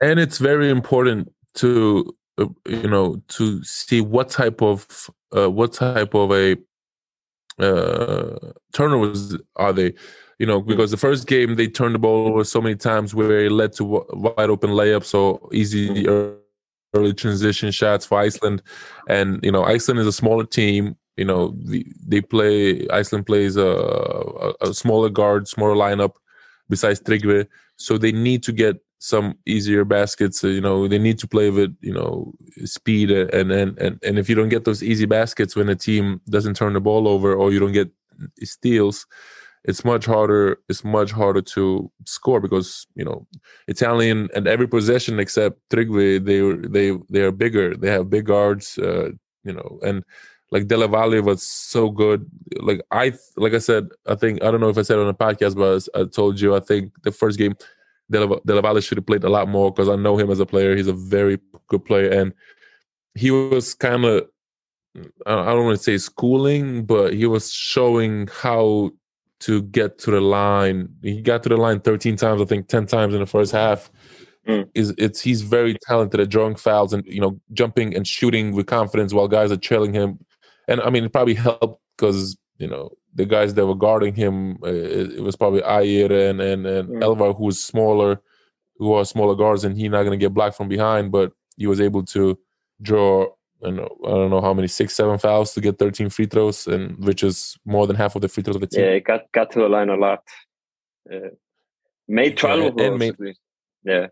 And 0.00 0.20
it's 0.20 0.38
very 0.38 0.68
important 0.70 1.32
to 1.54 2.14
uh, 2.38 2.46
you 2.68 2.88
know 2.88 3.20
to 3.28 3.62
see 3.64 4.00
what 4.00 4.28
type 4.28 4.62
of 4.62 5.10
uh, 5.36 5.50
what 5.50 5.72
type 5.72 6.14
of 6.14 6.30
a 6.30 6.56
uh, 7.58 8.52
turnovers 8.72 9.36
are 9.56 9.72
they 9.72 9.92
you 10.38 10.46
know 10.46 10.60
because 10.62 10.92
the 10.92 10.96
first 10.96 11.26
game 11.26 11.56
they 11.56 11.66
turned 11.66 11.96
the 11.96 11.98
ball 11.98 12.28
over 12.28 12.44
so 12.44 12.60
many 12.60 12.76
times 12.76 13.12
where 13.12 13.46
it 13.46 13.50
led 13.50 13.72
to 13.72 13.84
wide 13.84 14.50
open 14.50 14.70
layups 14.70 15.12
or 15.14 15.40
easy 15.52 15.88
mm-hmm. 15.88 16.38
early 16.94 17.12
transition 17.12 17.72
shots 17.72 18.06
for 18.06 18.20
Iceland 18.20 18.62
and 19.08 19.40
you 19.42 19.50
know 19.50 19.64
Iceland 19.64 19.98
is 19.98 20.06
a 20.06 20.12
smaller 20.12 20.44
team 20.44 20.96
you 21.18 21.24
know 21.24 21.54
the, 21.64 21.84
they 22.06 22.20
play 22.20 22.86
Iceland 22.88 23.26
plays 23.26 23.56
a, 23.56 23.66
a, 23.66 24.54
a, 24.60 24.74
smaller 24.74 25.10
guard, 25.10 25.48
smaller 25.48 25.74
lineup 25.74 26.14
besides 26.68 27.00
Tryggvi, 27.00 27.46
so 27.76 27.98
they 27.98 28.12
need 28.12 28.42
to 28.44 28.52
get 28.52 28.76
some 29.00 29.36
easier 29.44 29.84
baskets. 29.84 30.42
You 30.44 30.60
know 30.60 30.86
they 30.86 30.98
need 30.98 31.18
to 31.18 31.28
play 31.28 31.50
with 31.50 31.76
you 31.80 31.92
know 31.92 32.32
speed 32.64 33.10
and 33.10 33.50
and 33.50 33.78
and 33.78 33.98
and 34.02 34.18
if 34.18 34.28
you 34.28 34.36
don't 34.36 34.48
get 34.48 34.64
those 34.64 34.82
easy 34.82 35.06
baskets 35.06 35.56
when 35.56 35.68
a 35.68 35.74
team 35.74 36.20
doesn't 36.30 36.54
turn 36.54 36.74
the 36.74 36.80
ball 36.80 37.08
over 37.08 37.34
or 37.34 37.52
you 37.52 37.58
don't 37.58 37.72
get 37.72 37.90
steals. 38.42 39.06
It's 39.64 39.84
much 39.84 40.06
harder. 40.06 40.58
It's 40.68 40.84
much 40.84 41.10
harder 41.10 41.42
to 41.42 41.90
score 42.04 42.40
because 42.40 42.86
you 42.94 43.04
know 43.04 43.26
Italian 43.66 44.28
and 44.34 44.46
every 44.46 44.68
possession 44.68 45.18
except 45.18 45.58
Tryggvi, 45.70 46.24
they 46.24 46.40
they 46.68 46.96
they 47.10 47.22
are 47.26 47.32
bigger. 47.32 47.76
They 47.76 47.90
have 47.90 48.08
big 48.08 48.26
guards, 48.26 48.78
uh, 48.78 49.10
you 49.42 49.52
know, 49.52 49.80
and 49.82 50.04
like 50.50 50.66
Della 50.66 50.88
Valle 50.88 51.22
was 51.22 51.42
so 51.42 51.90
good. 51.90 52.26
Like 52.60 52.80
I, 52.90 53.12
like 53.36 53.54
I 53.54 53.58
said, 53.58 53.88
I 54.06 54.14
think 54.14 54.42
I 54.42 54.50
don't 54.50 54.60
know 54.60 54.70
if 54.70 54.78
I 54.78 54.82
said 54.82 54.98
on 54.98 55.06
the 55.06 55.14
podcast, 55.14 55.56
but 55.56 55.88
I 55.98 56.04
told 56.04 56.40
you 56.40 56.54
I 56.54 56.60
think 56.60 56.92
the 57.02 57.12
first 57.12 57.38
game 57.38 57.54
Della, 58.10 58.40
Della 58.46 58.62
Valle 58.62 58.80
should 58.80 58.98
have 58.98 59.06
played 59.06 59.24
a 59.24 59.28
lot 59.28 59.48
more 59.48 59.70
because 59.70 59.88
I 59.88 59.96
know 59.96 60.16
him 60.16 60.30
as 60.30 60.40
a 60.40 60.46
player. 60.46 60.74
He's 60.74 60.86
a 60.86 60.94
very 60.94 61.38
good 61.68 61.84
player, 61.84 62.10
and 62.10 62.32
he 63.14 63.30
was 63.30 63.74
kind 63.74 64.04
of 64.04 64.28
I 65.26 65.34
don't 65.34 65.64
want 65.64 65.76
to 65.76 65.82
say 65.82 65.98
schooling, 65.98 66.84
but 66.84 67.14
he 67.14 67.26
was 67.26 67.52
showing 67.52 68.28
how 68.28 68.92
to 69.40 69.62
get 69.62 69.98
to 69.98 70.10
the 70.10 70.20
line. 70.20 70.88
He 71.02 71.20
got 71.20 71.42
to 71.44 71.48
the 71.48 71.56
line 71.56 71.80
13 71.80 72.16
times, 72.16 72.40
I 72.40 72.44
think 72.44 72.68
10 72.68 72.86
times 72.86 73.14
in 73.14 73.20
the 73.20 73.26
first 73.26 73.52
half. 73.52 73.90
Mm. 74.46 74.68
Is 74.74 74.94
it's 74.96 75.20
he's 75.20 75.42
very 75.42 75.76
talented 75.82 76.20
at 76.20 76.30
drawing 76.30 76.54
fouls 76.54 76.94
and 76.94 77.04
you 77.06 77.20
know 77.20 77.38
jumping 77.52 77.94
and 77.94 78.06
shooting 78.06 78.52
with 78.52 78.66
confidence 78.66 79.12
while 79.12 79.28
guys 79.28 79.52
are 79.52 79.58
trailing 79.58 79.92
him 79.92 80.18
and 80.68 80.80
I 80.82 80.90
mean, 80.90 81.04
it 81.04 81.12
probably 81.12 81.34
helped 81.34 81.80
because 81.96 82.36
you 82.58 82.68
know 82.68 82.90
the 83.14 83.24
guys 83.24 83.54
that 83.54 83.66
were 83.66 83.74
guarding 83.74 84.14
him, 84.14 84.58
uh, 84.62 84.68
it, 84.68 85.14
it, 85.14 85.22
was 85.22 85.34
probably 85.34 85.62
Ægir 85.62 86.30
and 86.30 86.40
and, 86.40 86.66
and. 86.66 86.88
Elvar, 87.02 87.36
who 87.36 87.44
was 87.46 87.62
smaller, 87.62 88.20
who 88.76 88.92
are 88.92 89.04
smaller 89.04 89.34
guards, 89.34 89.64
and 89.64 89.76
he's 89.76 89.90
not 89.90 90.04
going 90.04 90.18
to 90.18 90.24
get 90.24 90.34
blocked 90.34 90.56
from 90.56 90.68
behind, 90.68 91.10
but 91.10 91.32
he 91.56 91.66
was 91.66 91.80
able 91.80 92.04
to 92.04 92.38
draw. 92.82 93.26
I 93.60 93.70
don't, 93.70 93.76
know, 93.76 93.96
I 94.04 94.10
don't 94.10 94.30
know 94.30 94.40
how 94.40 94.54
many 94.54 94.68
six, 94.68 94.94
seven 94.94 95.18
fouls 95.18 95.52
to 95.54 95.60
get 95.60 95.80
13 95.80 96.10
free 96.10 96.26
throws, 96.26 96.68
and 96.68 96.96
which 97.04 97.24
is 97.24 97.56
more 97.64 97.88
than 97.88 97.96
half 97.96 98.14
of 98.14 98.22
the 98.22 98.28
free 98.28 98.44
throws 98.44 98.54
of 98.54 98.60
the 98.60 98.68
team. 98.68 98.84
Yeah, 98.84 98.90
it 98.90 99.04
got 99.04 99.32
got 99.32 99.50
to 99.52 99.58
the 99.58 99.68
line 99.68 99.88
a 99.88 99.96
lot. 99.96 100.22
Uh, 101.12 101.30
made 102.06 102.36
12 102.36 102.74
yeah, 102.76 102.84
and 102.84 102.98
made, 102.98 103.16
yeah 103.82 104.06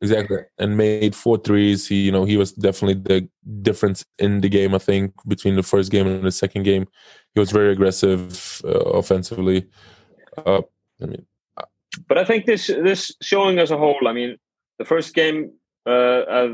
Exactly, 0.00 0.38
and 0.58 0.76
made 0.76 1.14
four 1.14 1.38
threes. 1.38 1.88
He, 1.88 2.02
you 2.02 2.12
know, 2.12 2.24
he 2.24 2.36
was 2.36 2.52
definitely 2.52 3.02
the 3.02 3.28
difference 3.62 4.04
in 4.18 4.40
the 4.40 4.48
game. 4.48 4.74
I 4.74 4.78
think 4.78 5.12
between 5.26 5.56
the 5.56 5.62
first 5.64 5.90
game 5.90 6.06
and 6.06 6.22
the 6.22 6.30
second 6.30 6.62
game, 6.62 6.86
he 7.34 7.40
was 7.40 7.50
very 7.50 7.72
aggressive 7.72 8.62
uh, 8.64 8.68
offensively. 8.70 9.66
Uh, 10.36 10.62
I 11.02 11.06
mean, 11.06 11.26
but 12.06 12.16
I 12.16 12.24
think 12.24 12.46
this 12.46 12.68
this 12.68 13.10
showing 13.22 13.58
as 13.58 13.72
a 13.72 13.76
whole. 13.76 14.06
I 14.06 14.12
mean, 14.12 14.36
the 14.78 14.84
first 14.84 15.14
game 15.14 15.50
uh, 15.86 16.22
uh, 16.28 16.48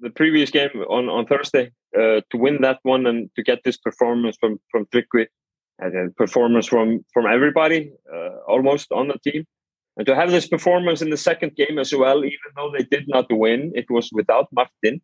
the 0.00 0.10
previous 0.10 0.50
game 0.50 0.70
on 0.88 1.08
on 1.08 1.26
Thursday 1.26 1.70
uh, 1.96 2.20
to 2.30 2.36
win 2.36 2.60
that 2.62 2.80
one 2.82 3.06
and 3.06 3.30
to 3.36 3.42
get 3.42 3.60
this 3.64 3.76
performance 3.76 4.36
from 4.40 4.60
from 4.70 4.86
Tryggvi 4.86 5.26
and 5.78 6.14
performance 6.16 6.66
from 6.66 7.04
from 7.12 7.26
everybody 7.26 7.92
uh, 8.12 8.36
almost 8.48 8.92
on 8.92 9.08
the 9.08 9.18
team 9.24 9.46
and 10.00 10.06
to 10.06 10.14
have 10.14 10.30
this 10.30 10.48
performance 10.48 11.02
in 11.02 11.10
the 11.10 11.16
second 11.28 11.54
game 11.56 11.78
as 11.78 11.92
well 11.92 12.24
even 12.24 12.50
though 12.56 12.72
they 12.72 12.84
did 12.84 13.04
not 13.06 13.26
win 13.30 13.70
it 13.74 13.84
was 13.90 14.08
without 14.12 14.48
Martin. 14.50 15.00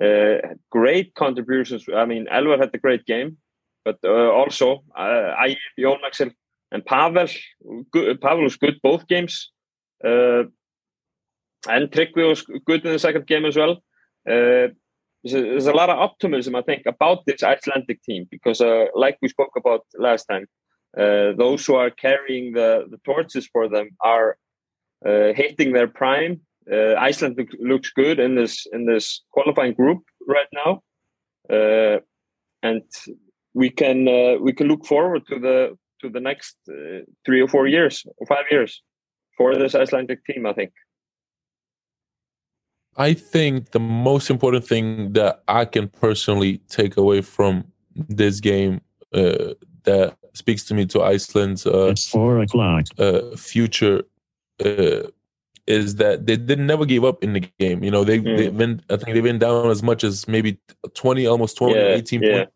Uh, 0.00 0.38
great 0.70 1.14
contributions. 1.14 1.84
I 1.94 2.06
mean 2.06 2.26
Elvar 2.32 2.58
had 2.58 2.74
a 2.74 2.78
great 2.78 3.04
game 3.04 3.36
but 3.84 3.98
uh, 4.02 4.30
also 4.40 4.82
uh, 4.96 5.34
I 5.46 5.56
Jón 5.78 5.98
Axel 6.06 6.30
and 6.72 6.84
Pavel 6.86 7.26
good, 7.92 8.20
Pavel 8.20 8.44
was 8.44 8.56
good 8.56 8.78
both 8.82 9.06
games. 9.08 9.50
Uh, 10.02 10.44
and 11.68 11.90
Tryggvi 11.90 12.26
was 12.28 12.42
good 12.64 12.84
in 12.86 12.92
the 12.92 12.98
second 12.98 13.26
game 13.26 13.44
as 13.44 13.56
well. 13.56 13.72
Uh, 14.28 14.72
there's 15.22 15.34
a, 15.34 15.42
there's 15.42 15.66
a, 15.66 15.72
lot 15.72 15.90
of 15.90 15.98
optimism, 15.98 16.56
I 16.56 16.62
think, 16.62 16.82
about 16.86 17.26
this 17.26 17.42
Icelandic 17.42 18.02
team 18.02 18.26
because, 18.30 18.60
uh, 18.60 18.86
like 18.94 19.18
we 19.20 19.28
spoke 19.28 19.52
about 19.56 19.84
last 19.98 20.24
time, 20.24 20.46
uh, 20.96 21.32
those 21.36 21.64
who 21.66 21.74
are 21.74 21.90
carrying 21.90 22.52
the, 22.52 22.86
the 22.90 22.98
torches 23.04 23.46
for 23.52 23.68
them 23.68 23.90
are 24.00 24.36
uh, 25.06 25.32
hitting 25.34 25.72
their 25.72 25.88
prime. 25.88 26.40
Uh, 26.70 26.94
Iceland 26.94 27.36
look, 27.38 27.48
looks 27.58 27.90
good 27.90 28.18
in 28.18 28.34
this 28.34 28.66
in 28.72 28.86
this 28.86 29.22
qualifying 29.32 29.74
group 29.74 30.02
right 30.28 30.46
now, 30.52 30.82
uh, 31.50 31.98
and 32.62 32.82
we 33.54 33.70
can 33.70 34.04
we 34.42 34.52
can 34.52 34.68
look 34.68 34.84
forward 34.84 35.22
to 35.28 35.38
the 35.38 35.76
to 36.00 36.10
the 36.10 36.20
next 36.20 36.56
three 37.24 37.40
or 37.40 37.48
four 37.48 37.66
years 37.66 38.04
or 38.18 38.26
five 38.26 38.44
years 38.50 38.82
for 39.36 39.54
this 39.54 39.74
Icelandic 39.74 40.24
team. 40.26 40.46
I 40.46 40.52
think. 40.52 40.72
I 42.96 43.14
think 43.14 43.70
the 43.70 43.80
most 43.80 44.28
important 44.28 44.66
thing 44.66 45.14
that 45.14 45.42
I 45.48 45.64
can 45.64 45.88
personally 45.88 46.58
take 46.68 46.96
away 46.96 47.22
from 47.22 47.64
this 47.94 48.40
game 48.40 48.80
uh, 49.14 49.54
that 49.84 50.16
speaks 50.40 50.64
to 50.64 50.74
me 50.74 50.86
to 50.86 51.02
Iceland's 51.02 51.66
uh, 51.66 51.94
four 52.10 52.40
o'clock. 52.40 52.86
Uh, 52.98 53.36
future 53.36 54.02
uh, 54.64 55.02
is 55.66 55.96
that 55.96 56.26
they 56.26 56.36
did 56.36 56.58
never 56.58 56.84
gave 56.84 57.04
up 57.04 57.22
in 57.22 57.32
the 57.34 57.40
game. 57.58 57.84
You 57.84 57.90
know, 57.90 58.04
they 58.04 58.18
mm. 58.18 58.36
they've 58.36 58.56
been 58.56 58.82
I 58.90 58.96
think 58.96 59.14
they've 59.14 59.30
been 59.30 59.38
down 59.38 59.70
as 59.70 59.82
much 59.82 60.02
as 60.04 60.26
maybe 60.26 60.58
20, 60.94 61.26
almost 61.26 61.56
20, 61.56 61.74
yeah, 61.74 61.94
18 61.94 62.22
yeah. 62.22 62.32
points. 62.32 62.52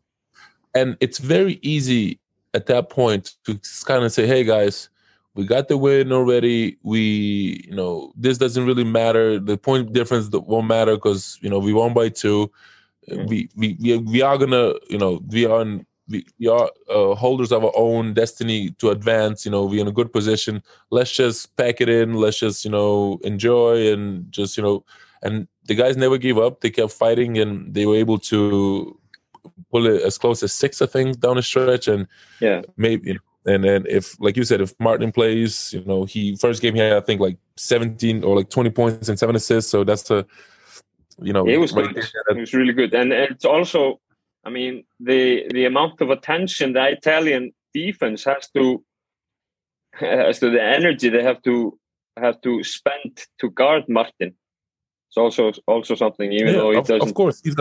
And 0.75 0.97
it's 1.01 1.19
very 1.19 1.61
easy 1.63 2.19
at 2.53 2.67
that 2.67 2.91
point 2.91 3.35
to 3.45 3.61
kind 3.85 4.05
of 4.05 4.13
say, 4.13 4.27
hey 4.27 4.43
guys, 4.43 4.89
we 5.35 5.45
got 5.45 5.69
the 5.69 5.77
win 5.77 6.13
already. 6.13 6.79
We, 6.83 7.65
you 7.69 7.75
know, 7.75 8.13
this 8.17 8.39
doesn't 8.39 8.67
really 8.67 8.85
matter. 8.85 9.39
The 9.39 9.57
point 9.59 9.93
difference 9.93 10.29
won't 10.31 10.67
matter 10.67 10.95
because 10.95 11.39
you 11.43 11.51
know 11.51 11.59
we 11.59 11.73
won 11.73 11.93
by 11.95 12.09
two. 12.09 12.51
We, 13.09 13.49
we 13.55 13.77
we 13.81 13.99
we 13.99 14.23
are 14.23 14.39
gonna, 14.39 14.75
you 14.89 14.99
know, 14.99 15.21
we 15.29 15.45
are 15.45 15.63
in, 15.63 15.87
we, 16.09 16.27
we 16.39 16.49
are 16.49 16.71
uh, 16.91 17.15
holders 17.15 17.53
of 17.53 17.65
our 17.65 17.73
own 17.75 18.15
destiny 18.15 18.71
to 18.79 18.91
advance. 18.91 19.45
You 19.45 19.51
know, 19.51 19.65
we're 19.65 19.81
in 19.81 19.89
a 19.89 19.93
good 19.93 20.13
position. 20.13 20.63
Let's 20.91 21.13
just 21.13 21.57
pack 21.57 21.81
it 21.81 21.89
in. 21.89 22.15
Let's 22.15 22.39
just 22.39 22.65
you 22.65 22.71
know 22.71 23.19
enjoy 23.25 23.93
and 23.93 24.31
just 24.31 24.57
you 24.57 24.63
know. 24.63 24.85
And 25.23 25.49
the 25.65 25.75
guys 25.75 25.97
never 25.97 26.19
gave 26.19 26.37
up. 26.37 26.61
They 26.61 26.71
kept 26.71 26.93
fighting, 26.93 27.39
and 27.39 27.73
they 27.73 27.87
were 27.87 27.97
able 27.97 28.19
to 28.19 28.99
pull 29.71 29.87
it 29.87 30.03
as 30.03 30.19
close 30.19 30.43
as 30.43 30.53
six, 30.53 30.83
I 30.83 30.87
think, 30.87 31.21
down 31.21 31.37
the 31.37 31.43
stretch. 31.43 31.89
And 31.89 32.07
yeah, 32.41 32.63
maybe 32.77 33.09
you 33.09 33.15
know, 33.15 33.21
and 33.47 33.65
then 33.65 33.85
if, 33.89 34.19
like 34.21 34.37
you 34.37 34.45
said, 34.45 34.61
if 34.61 34.79
Martin 34.81 35.13
plays, 35.13 35.73
you 35.73 35.85
know, 35.85 36.05
he 36.05 36.37
first 36.37 36.63
game 36.63 36.75
he 36.75 36.81
had 36.81 36.95
I 36.95 37.01
think 37.01 37.21
like 37.21 37.37
17 37.57 38.25
or 38.25 38.37
like 38.37 38.49
20 38.49 38.71
points 38.71 39.09
and 39.09 39.19
seven 39.19 39.37
assists. 39.37 39.71
So 39.71 39.85
that's 39.85 40.11
a, 40.11 40.27
you 41.21 41.33
know, 41.33 41.47
it 41.47 41.59
was 41.59 41.73
right 41.73 41.95
good. 41.95 42.05
It 42.31 42.37
was 42.37 42.55
really 42.55 42.73
good, 42.73 42.95
and 42.95 43.13
it's 43.13 43.45
also, 43.45 44.01
I 44.45 44.51
mean, 44.51 44.85
the 45.01 45.47
the 45.51 45.65
amount 45.65 46.01
of 46.01 46.11
attention 46.11 46.73
the 46.73 46.87
Italian 46.89 47.53
defense 47.73 48.25
has 48.25 48.49
to, 48.55 48.85
as 50.01 50.39
to 50.41 50.51
the 50.51 50.63
energy 50.63 51.09
they 51.09 51.23
have 51.23 51.43
to 51.43 51.79
have 52.17 52.41
to 52.43 52.63
spend 52.63 53.25
to 53.41 53.51
guard 53.51 53.85
Martin. 53.89 54.35
It's 55.09 55.17
also 55.17 55.53
also 55.67 55.95
something, 55.95 56.33
even 56.33 56.49
yeah, 56.49 56.53
though 56.53 56.71
he 56.73 56.79
of, 56.79 56.87
doesn't. 56.87 57.09
Of 57.09 57.15
course, 57.15 57.41
he's 57.43 57.57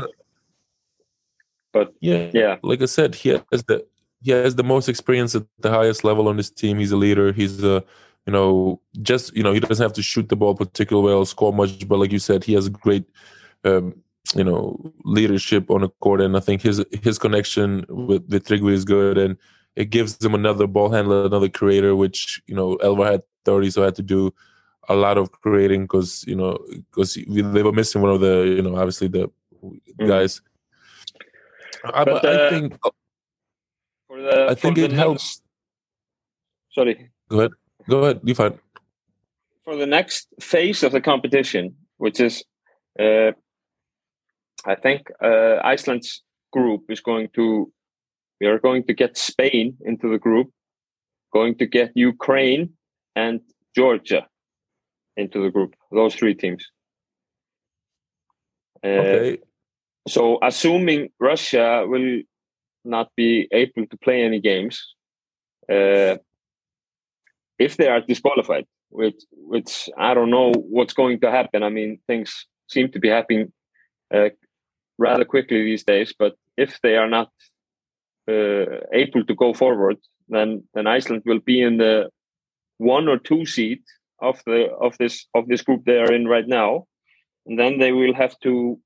but 1.72 1.94
yeah, 2.00 2.30
yeah, 2.34 2.58
like 2.62 2.82
I 2.82 2.86
said, 2.86 3.16
he 3.16 3.30
has 3.30 3.63
the 3.63 3.86
he 4.22 4.32
has 4.32 4.56
the 4.56 4.63
most 4.63 4.88
experience 4.88 5.36
at 5.36 5.44
the 5.60 5.72
highest 5.72 6.04
level 6.04 6.28
on 6.28 6.38
this 6.38 6.50
team. 6.50 6.80
He's 6.80 6.92
a 6.92 6.98
leader. 6.98 7.34
He's 7.34 7.63
a 7.63 7.84
you 8.25 8.32
know 8.32 8.80
just 9.02 9.36
you 9.36 9.44
know 9.44 9.54
he 9.54 9.60
doesn't 9.60 9.84
have 9.84 9.94
to 9.94 10.04
shoot 10.04 10.30
the 10.30 10.36
ball 10.36 10.56
particularly 10.56 11.12
well, 11.12 11.25
score 11.25 11.52
much, 11.52 11.88
but 11.88 12.00
like 12.00 12.12
you 12.12 12.20
said, 12.20 12.44
he 12.44 12.54
has 12.54 12.68
a 12.68 12.70
great 12.70 13.06
um, 13.66 13.96
you 14.36 14.44
know 14.44 14.94
leadership 15.03 15.70
on 15.70 15.82
the 15.82 15.89
court, 16.00 16.22
and 16.22 16.36
I 16.38 16.39
think 16.39 16.62
his 16.62 16.84
his 17.01 17.18
connection 17.20 17.86
with 17.89 18.30
Tryggvi 18.30 18.72
is 18.72 18.86
good, 18.86 19.18
and 19.18 19.38
it 19.75 19.89
gives 19.89 20.24
him 20.24 20.34
another 20.34 20.68
ball 20.68 20.92
handler, 20.92 21.25
another 21.25 21.50
creator, 21.50 21.96
which 21.96 22.42
you 22.48 22.56
know 22.56 22.77
Elvar 22.77 23.12
had 23.12 23.24
thirty, 23.46 23.70
so 23.70 23.82
I 23.82 23.86
had 23.86 23.96
to 23.96 24.03
do 24.03 24.34
a 24.89 24.96
lot 24.96 25.18
of 25.18 25.32
creating 25.32 25.84
because 25.84 26.24
you 26.27 26.36
know 26.36 26.58
because 26.92 27.15
they 27.15 27.63
were 27.63 27.72
missing 27.72 28.01
one 28.01 28.12
of 28.12 28.22
the 28.22 28.53
you 28.56 28.62
know 28.62 28.75
obviously 28.75 29.08
the 29.08 29.30
mm. 29.63 30.08
guys. 30.08 30.42
But, 31.84 32.25
I, 32.25 32.30
uh, 32.30 32.48
I 32.48 32.50
think 32.50 32.77
for 34.08 34.22
the, 34.22 34.48
I 34.50 34.56
think 34.56 34.77
it 34.77 34.92
next, 34.92 34.94
helps. 34.94 35.42
Sorry. 36.72 37.12
Go 37.30 37.39
ahead. 37.39 37.51
Go 37.89 38.03
ahead. 38.03 38.22
You 38.24 38.36
fine. 38.36 38.60
For 39.65 39.75
the 39.75 39.86
next 39.86 40.27
phase 40.39 40.84
of 40.84 40.92
the 40.92 41.01
competition, 41.01 41.75
which 41.98 42.20
is, 42.20 42.44
uh, 43.00 43.32
I 44.65 44.75
think 44.75 45.12
uh, 45.22 45.58
Iceland's 45.63 46.24
group 46.51 46.84
is 46.89 47.01
going 47.01 47.29
to. 47.36 47.72
We 48.39 48.48
are 48.48 48.60
going 48.60 48.84
to 48.86 48.93
get 48.93 49.17
Spain 49.17 49.77
into 49.86 50.10
the 50.10 50.17
group, 50.17 50.50
going 51.32 51.55
to 51.60 51.65
get 51.65 51.91
Ukraine 51.96 52.74
and 53.15 53.39
Georgia 53.75 54.27
into 55.15 55.41
the 55.43 55.50
group. 55.50 55.75
Those 55.91 56.15
three 56.15 56.34
teams. 56.34 56.65
Uh, 58.84 58.88
okay. 58.88 59.38
So, 60.08 60.39
assuming 60.41 61.10
Russia 61.20 61.86
will 61.88 62.22
not 62.84 63.10
be 63.15 63.48
able 63.51 63.86
to 63.88 63.98
play 63.98 64.24
any 64.24 64.41
games 64.41 64.93
uh, 65.72 66.17
if 67.58 67.77
they 67.77 67.88
are 67.88 68.01
disqualified, 68.01 68.65
which 68.89 69.22
which 69.32 69.89
I 69.98 70.13
don't 70.13 70.32
know 70.32 70.51
what's 70.51 70.93
going 70.93 71.22
to 71.22 71.32
happen. 71.32 71.63
I 71.63 71.70
mean, 71.70 72.00
things 72.08 72.46
seem 72.67 72.91
to 72.91 73.00
be 73.00 73.08
happening 73.08 73.53
uh, 74.13 74.29
rather 74.98 75.26
quickly 75.26 75.64
these 75.64 75.84
days. 75.84 76.14
But 76.18 76.36
if 76.58 76.80
they 76.82 76.96
are 76.98 77.10
not 77.10 77.30
uh, 78.28 78.66
able 78.94 79.26
to 79.26 79.36
go 79.36 79.54
forward, 79.54 79.98
then 80.30 80.64
then 80.74 80.88
Iceland 80.88 81.24
will 81.26 81.40
be 81.40 81.62
in 81.62 81.78
the 81.78 82.10
one 82.78 83.08
or 83.08 83.18
two 83.18 83.46
seat 83.46 83.84
of 84.20 84.42
the 84.46 84.70
of 84.82 84.98
this 84.98 85.28
of 85.34 85.48
this 85.48 85.62
group 85.62 85.84
they 85.86 85.98
are 85.98 86.14
in 86.14 86.28
right 86.28 86.48
now, 86.48 86.86
and 87.46 87.60
then 87.60 87.80
they 87.80 87.92
will 87.92 88.14
have 88.14 88.38
to 88.40 88.80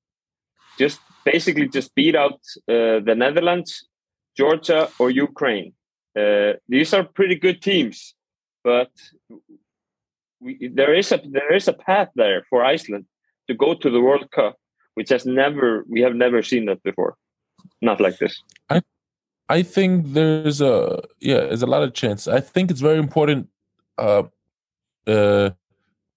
just 0.80 1.00
basically 1.26 1.68
just 1.68 1.94
beat 1.96 2.16
out 2.16 2.40
uh, 2.70 3.00
the 3.08 3.16
Netherlands, 3.16 3.88
Georgia, 4.36 4.90
or 5.00 5.10
Ukraine. 5.10 5.74
Uh, 6.18 6.54
these 6.68 6.94
are 6.94 7.04
pretty 7.04 7.36
good 7.36 7.62
teams, 7.62 8.16
but 8.64 8.92
we, 10.40 10.68
there 10.74 10.94
is 10.94 11.12
a 11.12 11.20
there 11.30 11.54
is 11.54 11.68
a 11.68 11.74
path 11.74 12.10
there 12.16 12.44
for 12.50 12.64
Iceland 12.64 13.06
to 13.48 13.54
go 13.54 13.74
to 13.74 13.90
the 13.90 14.02
World 14.02 14.30
Cup, 14.32 14.56
which 14.98 15.10
has 15.10 15.28
never 15.28 15.86
we 15.88 16.02
have 16.02 16.16
never 16.16 16.42
seen 16.42 16.66
that 16.66 16.82
before, 16.82 17.16
not 17.84 18.02
like 18.02 18.18
this. 18.18 18.42
I 18.68 18.82
I 19.48 19.62
think 19.62 20.14
there's 20.14 20.60
a 20.60 21.04
yeah, 21.20 21.42
there's 21.42 21.62
a 21.62 21.68
lot 21.68 21.84
of 21.84 21.94
chance. 21.94 22.28
I 22.28 22.40
think 22.40 22.72
it's 22.72 22.82
very 22.82 22.98
important 22.98 23.48
uh, 24.00 24.24
uh, 25.06 25.52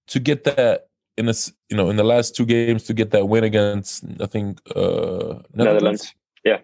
to 0.07 0.19
get 0.19 0.45
that 0.45 0.89
in 1.19 1.29
a 1.29 1.35
you 1.69 1.77
know 1.77 1.91
in 1.91 1.97
the 1.97 2.09
last 2.15 2.35
two 2.35 2.47
games 2.47 2.85
to 2.85 2.95
get 2.95 3.11
that 3.11 3.29
win 3.29 3.45
against 3.45 4.03
I 4.19 4.25
think 4.25 4.63
uh, 4.75 5.45
Netherlands. 5.53 5.55
Netherlands. 5.55 6.15
Yeah, 6.43 6.61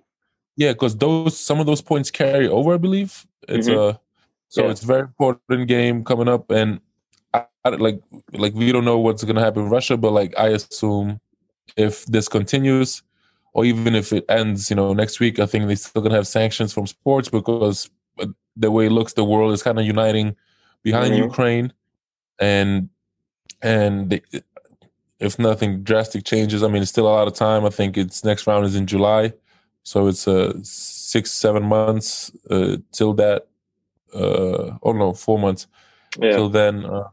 yeah, 0.56 0.73
because 0.73 0.96
those 0.96 1.38
some 1.38 1.61
of 1.61 1.66
those 1.66 1.82
points 1.82 2.11
carry 2.11 2.49
over. 2.49 2.73
I 2.73 2.78
believe 2.78 3.26
it's 3.46 3.68
mm-hmm. 3.68 3.78
a 3.78 3.88
uh, 3.88 3.94
so 4.49 4.64
yeah. 4.64 4.70
it's 4.70 4.85
very 4.85 5.02
important 5.02 5.68
game 5.68 6.02
coming 6.02 6.28
up, 6.28 6.50
and 6.50 6.80
I, 7.35 7.44
I, 7.62 7.68
like 7.76 8.00
like 8.32 8.54
we 8.54 8.73
don't 8.73 8.87
know 8.87 8.99
what's 8.99 9.23
gonna 9.23 9.44
happen 9.44 9.64
in 9.64 9.68
Russia, 9.68 9.99
but 9.99 10.12
like 10.12 10.32
I 10.38 10.49
assume 10.56 11.20
if 11.76 12.06
this 12.06 12.28
continues 12.28 13.02
or 13.56 13.64
even 13.64 13.95
if 13.95 14.12
it 14.12 14.25
ends, 14.28 14.68
you 14.68 14.76
know, 14.76 14.92
next 14.92 15.18
week, 15.18 15.38
I 15.38 15.47
think 15.47 15.66
they're 15.66 15.76
still 15.76 16.02
gonna 16.02 16.14
have 16.14 16.26
sanctions 16.26 16.75
from 16.75 16.87
sports 16.87 17.30
because 17.30 17.88
uh, 18.18 18.26
the 18.54 18.71
way 18.71 18.87
it 18.87 18.92
looks, 18.92 19.14
the 19.14 19.25
world 19.25 19.54
is 19.54 19.62
kind 19.62 19.78
of 19.78 19.87
uniting 19.87 20.37
behind 20.83 21.14
mm-hmm. 21.14 21.25
Ukraine, 21.25 21.73
and 22.38 22.90
and 23.62 24.11
they, 24.11 24.21
if 25.18 25.38
nothing 25.38 25.83
drastic 25.83 26.25
changes, 26.25 26.62
I 26.62 26.68
mean, 26.68 26.83
it's 26.83 26.90
still 26.90 27.09
a 27.09 27.16
lot 27.18 27.28
of 27.28 27.35
time. 27.35 27.64
I 27.64 27.71
think 27.71 27.97
its 27.97 28.23
next 28.25 28.47
round 28.47 28.66
is 28.66 28.76
in 28.76 28.87
July, 28.87 29.33
so 29.85 30.06
it's 30.06 30.28
uh, 30.28 30.52
six, 30.62 31.33
seven 31.33 31.62
months 31.62 32.30
uh, 32.50 32.76
till 32.92 33.14
that. 33.14 33.47
Uh, 34.14 34.76
oh 34.83 34.92
no, 34.92 35.14
four 35.14 35.38
months 35.38 35.66
yeah. 36.21 36.33
till 36.33 36.50
then. 36.50 36.85
Uh, 36.85 37.09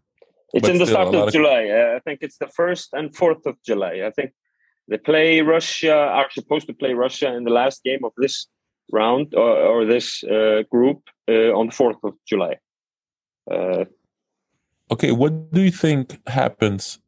It's 0.54 0.68
in 0.68 0.78
the 0.78 0.88
start 0.88 1.16
of 1.16 1.32
July. 1.32 1.70
Uh, 1.70 1.96
I 1.98 2.00
think 2.06 2.20
it's 2.22 2.38
the 2.38 2.48
first 2.48 2.88
and 2.94 3.16
fourth 3.16 3.46
of 3.46 3.56
July. 3.64 4.04
I 4.06 4.12
think 4.12 4.34
they 4.88 4.98
play 4.98 5.42
Russia. 5.42 5.96
Are 5.96 6.30
supposed 6.32 6.68
to 6.68 6.74
play 6.74 6.94
Russia 6.94 7.34
in 7.34 7.44
the 7.44 7.52
last 7.52 7.84
game 7.84 8.04
of 8.04 8.12
this 8.18 8.48
round 8.92 9.34
or, 9.36 9.58
or 9.58 9.86
this 9.86 10.24
uh, 10.24 10.64
group 10.70 11.10
uh, 11.30 11.52
on 11.54 11.68
the 11.68 11.72
fourth 11.72 11.98
of 12.04 12.14
July. 12.28 12.58
Uh, 13.50 13.86
okay, 14.92 15.12
what 15.12 15.52
do 15.52 15.62
you 15.62 15.72
think 15.72 16.20
happens 16.28 17.00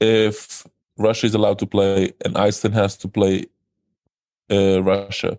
if 0.00 0.66
Russia 0.98 1.26
is 1.26 1.34
allowed 1.34 1.58
to 1.60 1.66
play 1.66 2.12
and 2.24 2.36
Iceland 2.36 2.74
has 2.74 2.96
to 2.98 3.08
play 3.08 3.46
uh, 4.50 4.82
Russia? 4.82 5.38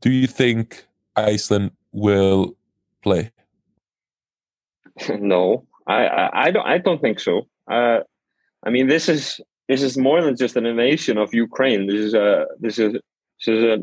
Do 0.00 0.10
you 0.10 0.26
think 0.26 0.86
Iceland 1.16 1.72
will 1.92 2.56
play? 3.02 3.30
no, 5.08 5.66
I, 5.86 6.06
I, 6.06 6.42
I 6.44 6.50
don't 6.50 6.66
I 6.66 6.78
don't 6.78 7.00
think 7.00 7.20
so. 7.20 7.48
Uh, 7.70 8.00
I 8.62 8.70
mean, 8.70 8.88
this 8.88 9.08
is 9.08 9.40
this 9.70 9.82
is 9.82 9.96
more 9.96 10.20
than 10.20 10.36
just 10.36 10.56
an 10.56 10.66
invasion 10.66 11.16
of 11.16 11.32
Ukraine. 11.32 11.86
This 11.86 12.00
is 12.06 12.14
a 12.14 12.46
this 12.58 12.76
is 12.84 12.92
this 12.92 13.48
is, 13.56 13.62
a, 13.72 13.76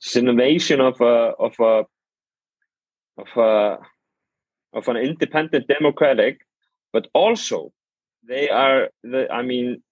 it's 0.00 0.16
an 0.16 0.28
invasion 0.28 0.80
of 0.80 0.98
a 1.02 1.16
of 1.46 1.54
a 1.60 1.74
of 3.22 3.30
a 3.36 3.78
of 4.72 4.88
an 4.88 4.96
independent 4.96 5.68
democratic, 5.68 6.34
but 6.94 7.08
also 7.12 7.72
they 8.26 8.48
are 8.48 8.88
the 9.02 9.30
I 9.30 9.42
mean 9.42 9.82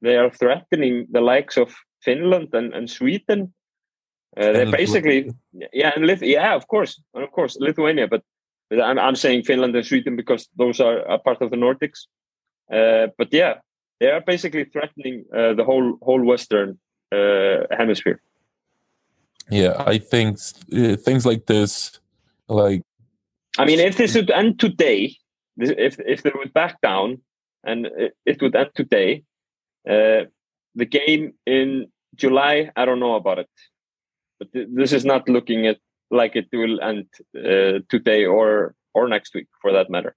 they 0.00 0.16
are 0.16 0.30
threatening 0.30 1.06
the 1.10 1.20
likes 1.20 1.58
of 1.58 1.68
Finland 2.00 2.48
and, 2.54 2.72
and 2.72 2.88
Sweden. 2.88 3.52
Uh, 4.38 4.52
they're 4.52 4.78
basically 4.82 5.18
yeah 5.80 5.92
and 5.94 6.06
Lith- 6.06 6.30
yeah 6.38 6.54
of 6.54 6.66
course 6.66 6.92
and 7.12 7.22
of 7.24 7.30
course 7.30 7.58
Lithuania, 7.60 8.08
but 8.08 8.22
I'm, 8.72 8.98
I'm 8.98 9.16
saying 9.16 9.42
Finland 9.42 9.76
and 9.76 9.86
Sweden 9.86 10.16
because 10.16 10.48
those 10.56 10.80
are 10.80 11.00
a 11.00 11.18
part 11.18 11.42
of 11.42 11.50
the 11.50 11.58
Nordics. 11.58 12.00
Uh, 12.72 13.08
but 13.18 13.28
yeah, 13.30 13.56
they 14.00 14.10
are 14.10 14.20
basically 14.20 14.64
threatening 14.64 15.24
uh, 15.34 15.54
the 15.54 15.64
whole 15.64 15.98
whole 16.02 16.24
Western 16.24 16.78
uh, 17.12 17.66
hemisphere. 17.70 18.20
Yeah, 19.50 19.74
I 19.78 19.98
think 19.98 20.38
uh, 20.72 20.96
things 20.96 21.26
like 21.26 21.46
this, 21.46 22.00
like 22.48 22.82
I 23.58 23.64
mean, 23.64 23.78
if 23.78 23.96
this 23.96 24.14
would 24.14 24.30
end 24.30 24.58
today, 24.58 25.16
if 25.58 25.98
if 26.00 26.22
they 26.22 26.32
would 26.34 26.52
back 26.52 26.80
down, 26.80 27.20
and 27.64 27.88
it 28.26 28.40
would 28.42 28.56
end 28.56 28.70
today, 28.74 29.22
uh, 29.88 30.24
the 30.74 30.86
game 30.86 31.34
in 31.46 31.86
July, 32.14 32.70
I 32.76 32.84
don't 32.84 33.00
know 33.00 33.14
about 33.14 33.38
it, 33.38 33.50
but 34.38 34.52
th- 34.52 34.68
this 34.72 34.92
is 34.92 35.04
not 35.04 35.28
looking 35.28 35.66
at 35.66 35.78
like 36.10 36.36
it 36.36 36.48
will 36.52 36.80
end 36.80 37.06
uh, 37.36 37.80
today 37.88 38.24
or 38.24 38.74
or 38.94 39.08
next 39.08 39.34
week 39.34 39.48
for 39.60 39.72
that 39.72 39.90
matter. 39.90 40.16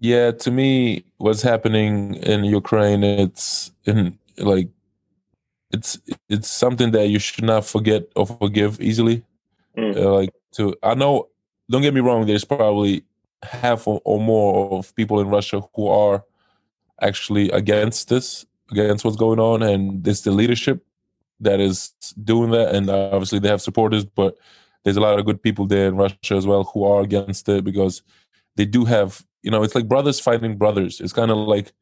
Yeah, 0.00 0.32
to 0.32 0.50
me, 0.50 1.04
what's 1.18 1.42
happening 1.42 2.14
in 2.14 2.44
Ukraine, 2.44 3.04
it's 3.04 3.70
in 3.84 4.18
like 4.36 4.68
it's 5.72 5.98
it's 6.28 6.50
something 6.50 6.90
that 6.92 7.08
you 7.08 7.20
should 7.20 7.44
not 7.44 7.64
forget 7.64 8.08
or 8.16 8.26
forgive 8.26 8.80
easily. 8.80 9.22
Mm. 9.76 9.96
Uh, 9.96 10.12
like 10.14 10.30
to, 10.52 10.74
I 10.82 10.94
know. 10.94 11.28
Don't 11.70 11.82
get 11.82 11.94
me 11.94 12.00
wrong. 12.00 12.26
There's 12.26 12.44
probably 12.44 13.04
half 13.42 13.86
or, 13.86 14.00
or 14.04 14.18
more 14.18 14.78
of 14.78 14.94
people 14.96 15.20
in 15.20 15.28
Russia 15.28 15.60
who 15.74 15.86
are 15.88 16.24
actually 17.00 17.50
against 17.50 18.08
this, 18.08 18.46
against 18.72 19.04
what's 19.04 19.16
going 19.16 19.38
on, 19.38 19.62
and 19.62 20.06
it's 20.08 20.22
the 20.22 20.32
leadership 20.32 20.84
that 21.40 21.60
is 21.60 21.92
doing 22.24 22.50
that, 22.50 22.74
and 22.74 22.90
obviously 22.90 23.38
they 23.38 23.48
have 23.48 23.62
supporters, 23.62 24.04
but 24.04 24.36
there's 24.82 24.96
a 24.96 25.00
lot 25.00 25.18
of 25.18 25.24
good 25.24 25.40
people 25.40 25.66
there 25.66 25.86
in 25.86 25.96
Russia 25.96 26.34
as 26.34 26.46
well 26.46 26.64
who 26.64 26.84
are 26.84 27.02
against 27.02 27.48
it 27.48 27.62
because 27.62 28.02
they 28.58 28.66
do 28.66 28.84
have, 28.84 29.24
you 29.42 29.50
know, 29.52 29.62
it's 29.62 29.76
like 29.76 29.88
brothers 29.88 30.18
fighting 30.18 30.58
brothers. 30.58 31.00
It's 31.00 31.12
kind 31.12 31.30
of 31.30 31.38
like 31.38 31.72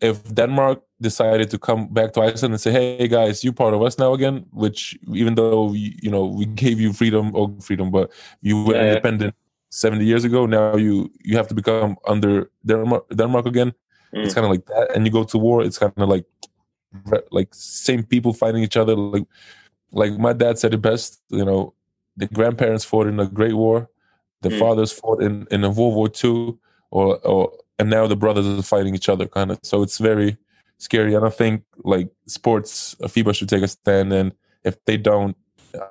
if 0.00 0.16
Denmark 0.34 0.82
decided 1.00 1.50
to 1.50 1.58
come 1.58 1.86
back 1.92 2.14
to 2.14 2.22
Iceland 2.22 2.54
and 2.54 2.60
say, 2.60 2.72
"Hey 2.72 3.06
guys, 3.06 3.44
you 3.44 3.52
part 3.52 3.74
of 3.74 3.82
us 3.82 3.98
now 3.98 4.14
again," 4.14 4.46
which 4.50 4.98
even 5.12 5.34
though 5.36 5.72
you 5.74 6.10
know 6.10 6.24
we 6.24 6.46
gave 6.64 6.80
you 6.80 6.92
freedom 6.92 7.36
or 7.36 7.54
freedom, 7.60 7.90
but 7.90 8.10
you 8.40 8.64
were 8.64 8.74
yeah. 8.74 8.88
independent 8.88 9.34
seventy 9.70 10.06
years 10.06 10.24
ago, 10.24 10.46
now 10.46 10.74
you 10.76 11.12
you 11.22 11.36
have 11.36 11.48
to 11.48 11.54
become 11.54 11.96
under 12.08 12.50
Denmark, 12.66 13.04
Denmark 13.14 13.46
again. 13.46 13.72
Mm. 14.14 14.24
It's 14.24 14.34
kind 14.34 14.46
of 14.46 14.50
like 14.50 14.64
that, 14.66 14.96
and 14.96 15.06
you 15.06 15.12
go 15.12 15.24
to 15.24 15.38
war. 15.38 15.62
It's 15.62 15.78
kind 15.78 15.92
of 15.96 16.08
like 16.08 16.26
like 17.30 17.48
same 17.52 18.02
people 18.02 18.32
fighting 18.32 18.62
each 18.62 18.78
other. 18.78 18.96
Like 18.96 19.26
like 19.92 20.18
my 20.18 20.32
dad 20.32 20.58
said 20.58 20.72
it 20.72 20.82
best. 20.82 21.20
You 21.28 21.44
know, 21.44 21.74
the 22.16 22.26
grandparents 22.26 22.84
fought 22.84 23.06
in 23.06 23.20
a 23.20 23.26
Great 23.26 23.54
War, 23.54 23.88
the 24.42 24.50
mm. 24.50 24.58
fathers 24.58 24.92
fought 24.92 25.22
in 25.22 25.46
in 25.50 25.64
a 25.64 25.70
World 25.70 25.94
War 25.94 26.08
Two, 26.08 26.58
or 26.90 27.18
or 27.26 27.52
and 27.78 27.90
now 27.90 28.06
the 28.06 28.16
brothers 28.16 28.46
are 28.46 28.62
fighting 28.62 28.94
each 28.94 29.08
other, 29.08 29.26
kind 29.26 29.50
of. 29.50 29.58
So 29.62 29.82
it's 29.82 29.98
very 29.98 30.36
scary. 30.78 31.14
And 31.14 31.24
I 31.24 31.30
think 31.30 31.64
like 31.84 32.08
sports, 32.26 32.94
FIBA 33.00 33.34
should 33.34 33.48
take 33.48 33.62
a 33.62 33.68
stand. 33.68 34.12
And 34.12 34.32
if 34.64 34.82
they 34.84 34.96
don't, 34.96 35.36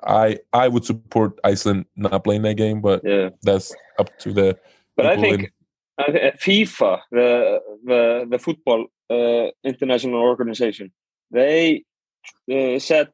I 0.04 0.38
I 0.52 0.68
would 0.68 0.84
support 0.84 1.38
Iceland 1.44 1.86
not 1.96 2.24
playing 2.24 2.42
that 2.42 2.54
game, 2.56 2.80
but 2.80 3.02
yeah. 3.04 3.30
that's 3.42 3.74
up 3.98 4.16
to 4.20 4.32
the. 4.32 4.58
But 4.96 5.06
I 5.06 5.16
think 5.16 5.52
in, 5.98 6.14
FIFA, 6.14 7.00
the 7.10 7.60
the 7.84 8.26
the 8.30 8.38
football 8.38 8.86
uh, 9.10 9.48
international 9.64 10.20
organization, 10.20 10.92
they 11.30 11.84
uh, 12.50 12.78
said 12.78 13.08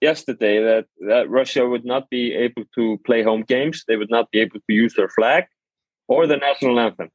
yesterday 0.00 0.62
that, 0.62 0.86
that 1.08 1.30
Russia 1.30 1.66
would 1.66 1.84
not 1.84 2.08
be 2.10 2.34
able 2.34 2.64
to 2.74 2.98
play 3.04 3.22
home 3.22 3.42
games. 3.42 3.84
They 3.86 3.96
would 3.96 4.10
not 4.10 4.30
be 4.30 4.40
able 4.40 4.60
to 4.60 4.72
use 4.74 4.94
their 4.94 5.08
flag 5.08 5.44
or 6.08 6.26
the 6.26 6.36
national 6.36 6.78
anthem. 6.78 7.10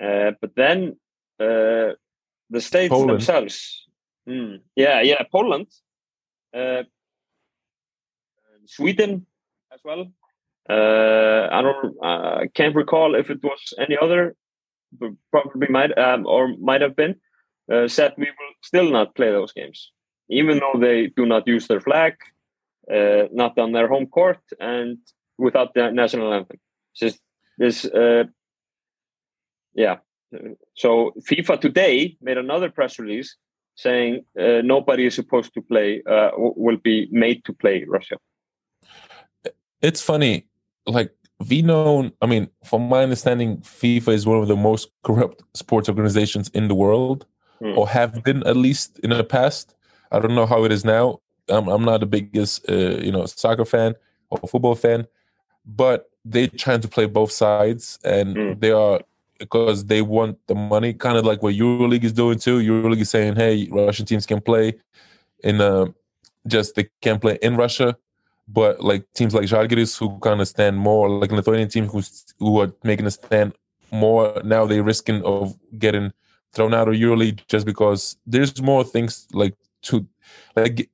Uh, 0.00 0.32
but 0.40 0.54
then 0.56 0.96
uh, 1.38 1.92
the 2.48 2.60
states 2.60 2.90
Poland. 2.90 3.10
themselves, 3.10 3.86
mm, 4.28 4.60
yeah, 4.76 5.00
yeah, 5.02 5.22
Poland, 5.30 5.66
uh, 6.54 6.84
Sweden 8.66 9.26
as 9.72 9.80
well. 9.84 10.06
Uh, 10.68 11.48
I 11.50 11.62
don't, 11.62 11.96
uh, 12.02 12.40
can't 12.54 12.76
recall 12.76 13.14
if 13.14 13.30
it 13.30 13.42
was 13.42 13.74
any 13.78 13.96
other, 14.00 14.36
probably 15.30 15.68
might 15.68 15.96
um, 15.98 16.26
or 16.26 16.54
might 16.58 16.80
have 16.80 16.96
been. 16.96 17.16
Uh, 17.70 17.86
said 17.86 18.12
we 18.16 18.24
will 18.24 18.54
still 18.62 18.90
not 18.90 19.14
play 19.14 19.30
those 19.30 19.52
games, 19.52 19.92
even 20.30 20.60
though 20.60 20.78
they 20.78 21.08
do 21.08 21.26
not 21.26 21.46
use 21.46 21.66
their 21.66 21.80
flag, 21.80 22.14
not 23.32 23.58
on 23.58 23.72
their 23.72 23.88
home 23.88 24.06
court, 24.06 24.40
and 24.58 24.98
without 25.38 25.74
the 25.74 25.90
national 25.90 26.32
anthem. 26.32 26.58
Just 26.94 27.20
this 27.58 27.86
yeah. 29.74 29.96
So 30.74 31.12
FIFA 31.28 31.60
today 31.60 32.16
made 32.20 32.38
another 32.38 32.70
press 32.70 32.98
release 32.98 33.36
saying 33.74 34.24
uh, 34.38 34.60
nobody 34.62 35.06
is 35.06 35.14
supposed 35.14 35.54
to 35.54 35.62
play, 35.62 36.02
uh, 36.06 36.30
will 36.36 36.76
be 36.76 37.08
made 37.10 37.44
to 37.46 37.52
play 37.52 37.84
Russia. 37.88 38.16
It's 39.80 40.02
funny, 40.02 40.46
like 40.86 41.12
we 41.48 41.62
know. 41.62 42.10
I 42.20 42.26
mean, 42.26 42.50
from 42.64 42.88
my 42.88 43.02
understanding, 43.02 43.58
FIFA 43.58 44.12
is 44.12 44.26
one 44.26 44.38
of 44.38 44.48
the 44.48 44.56
most 44.56 44.90
corrupt 45.02 45.42
sports 45.54 45.88
organizations 45.88 46.50
in 46.50 46.68
the 46.68 46.74
world, 46.74 47.26
hmm. 47.60 47.78
or 47.78 47.88
have 47.88 48.22
been 48.22 48.46
at 48.46 48.56
least 48.56 48.98
in 49.00 49.10
the 49.10 49.24
past. 49.24 49.74
I 50.10 50.18
don't 50.18 50.34
know 50.34 50.46
how 50.46 50.64
it 50.64 50.72
is 50.72 50.84
now. 50.84 51.20
I'm, 51.48 51.68
I'm 51.68 51.84
not 51.84 52.00
the 52.00 52.06
biggest, 52.06 52.68
uh, 52.68 52.98
you 52.98 53.12
know, 53.12 53.26
soccer 53.26 53.64
fan 53.64 53.94
or 54.30 54.38
football 54.48 54.74
fan, 54.74 55.06
but 55.66 56.10
they're 56.24 56.48
trying 56.48 56.80
to 56.80 56.88
play 56.88 57.06
both 57.06 57.32
sides, 57.32 57.98
and 58.04 58.36
hmm. 58.36 58.52
they 58.58 58.70
are 58.70 59.00
because 59.38 59.86
they 59.86 60.02
want 60.02 60.38
the 60.46 60.54
money, 60.54 60.92
kind 60.92 61.16
of 61.16 61.24
like 61.24 61.42
what 61.42 61.54
EuroLeague 61.54 62.04
is 62.04 62.12
doing 62.12 62.38
too. 62.38 62.58
EuroLeague 62.58 63.00
is 63.00 63.10
saying, 63.10 63.36
"Hey, 63.36 63.68
Russian 63.70 64.06
teams 64.06 64.26
can 64.26 64.40
play 64.40 64.74
in 65.42 65.60
uh, 65.60 65.86
just 66.46 66.74
they 66.74 66.88
can 67.00 67.18
play 67.18 67.38
in 67.42 67.56
Russia." 67.56 67.96
But 68.46 68.82
like 68.82 69.04
teams 69.14 69.34
like 69.34 69.46
Žalgiris, 69.46 69.98
who 69.98 70.18
kind 70.18 70.40
of 70.40 70.48
stand 70.48 70.76
more 70.76 71.08
like 71.08 71.32
Lithuanian 71.32 71.68
teams 71.68 71.90
who 71.90 72.02
who 72.38 72.60
are 72.60 72.72
making 72.84 73.06
a 73.06 73.10
stand 73.10 73.54
more 73.90 74.40
now, 74.44 74.66
they're 74.66 74.82
risking 74.82 75.22
of 75.24 75.56
getting 75.78 76.12
thrown 76.52 76.74
out 76.74 76.88
of 76.88 76.94
EuroLeague 76.94 77.46
just 77.48 77.64
because 77.64 78.16
there's 78.26 78.60
more 78.60 78.84
things 78.84 79.26
like 79.32 79.54
to 79.82 80.06
like 80.56 80.90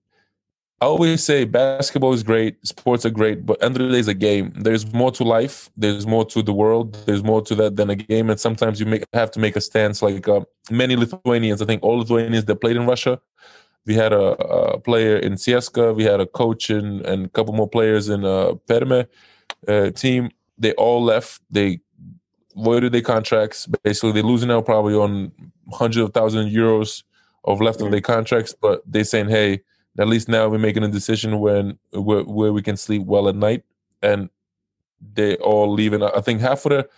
I 0.81 0.85
always 0.85 1.25
say 1.25 1.45
basketball 1.45 2.13
is 2.13 2.23
great, 2.23 2.65
sports 2.67 3.07
are 3.07 3.11
great, 3.11 3.47
but 3.47 3.63
end 3.63 3.77
of 3.77 3.87
the 3.87 3.93
day 3.93 3.99
is 3.99 4.09
a 4.09 4.15
game. 4.15 4.53
There's 4.57 4.93
more 4.93 5.11
to 5.13 5.25
life. 5.25 5.71
There's 5.75 6.07
more 6.07 6.27
to 6.27 6.43
the 6.43 6.53
world. 6.53 6.99
There's 7.07 7.25
more 7.25 7.41
to 7.43 7.55
that 7.55 7.77
than 7.77 7.89
a 7.89 7.97
game. 7.97 8.29
And 8.29 8.39
sometimes 8.39 8.79
you 8.79 8.85
make, 8.85 9.03
have 9.15 9.31
to 9.33 9.41
make 9.41 9.57
a 9.57 9.63
stance. 9.63 10.03
Like 10.03 10.29
uh, 10.29 10.43
many 10.71 10.95
Lithuanians, 10.95 11.63
I 11.63 11.65
think 11.65 11.83
all 11.83 12.01
Lithuanians 12.01 12.45
that 12.45 12.57
played 12.57 12.77
in 12.77 12.85
Russia. 12.85 13.19
We 13.87 13.95
had 13.95 14.13
a, 14.13 14.33
a 14.75 14.79
player 14.79 15.17
in 15.17 15.35
CSKA. 15.35 15.97
We 15.97 16.05
had 16.05 16.21
a 16.21 16.27
coach 16.27 16.69
and, 16.69 17.01
and 17.07 17.25
a 17.25 17.29
couple 17.31 17.55
more 17.55 17.69
players 17.69 18.11
in 18.11 18.25
a 18.25 18.29
uh, 18.29 18.55
Perme 18.69 19.07
uh, 19.67 19.91
team. 19.93 20.31
They 20.59 20.73
all 20.73 21.03
left. 21.03 21.41
They 21.51 21.81
voided 22.55 22.93
their 22.93 23.01
contracts. 23.01 23.67
Basically, 23.83 24.13
they're 24.13 24.23
losing 24.23 24.51
out 24.51 24.67
probably 24.67 24.95
on 24.95 25.33
hundreds 25.73 26.07
of 26.09 26.13
thousands 26.13 26.47
of 26.47 26.53
euros 26.53 27.03
of 27.47 27.61
left 27.61 27.81
of 27.81 27.91
their 27.91 28.01
contracts. 28.01 28.55
But 28.61 28.83
they're 28.87 29.05
saying, 29.05 29.29
hey, 29.29 29.61
at 29.99 30.09
least 30.09 30.29
now 30.29 30.49
we're 30.49 30.59
making 30.59 30.85
a 30.85 30.89
decision 30.89 31.41
when 31.41 31.79
where, 31.93 32.23
where 32.25 32.53
we 32.53 32.63
can 32.63 32.77
sleep 32.77 33.03
well 33.03 33.29
at 33.29 33.37
night 33.37 33.65
and 34.03 34.29
they 35.15 35.37
all 35.37 35.73
leaving 35.73 36.03
i 36.03 36.21
think 36.21 36.41
half 36.41 36.65
of 36.67 36.71
the 36.71 36.89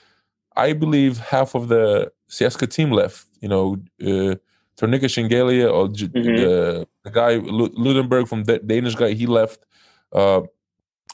I 0.58 0.72
believe 0.72 1.18
half 1.18 1.54
of 1.54 1.68
the 1.68 2.12
CSKA 2.28 2.68
team 2.68 2.90
left. 2.90 3.26
You 3.40 3.48
know, 3.48 3.76
uh, 4.02 4.34
Tornike 4.76 5.08
Shengelia 5.14 5.72
or 5.72 5.88
mm-hmm. 5.88 6.22
the, 6.22 6.88
the 7.04 7.11
guy 7.11 7.38
Lundberg 7.38 8.28
from 8.28 8.44
the 8.44 8.58
Danish 8.58 8.96
guy, 8.96 9.12
he 9.12 9.26
left. 9.26 9.64
Uh, 10.12 10.42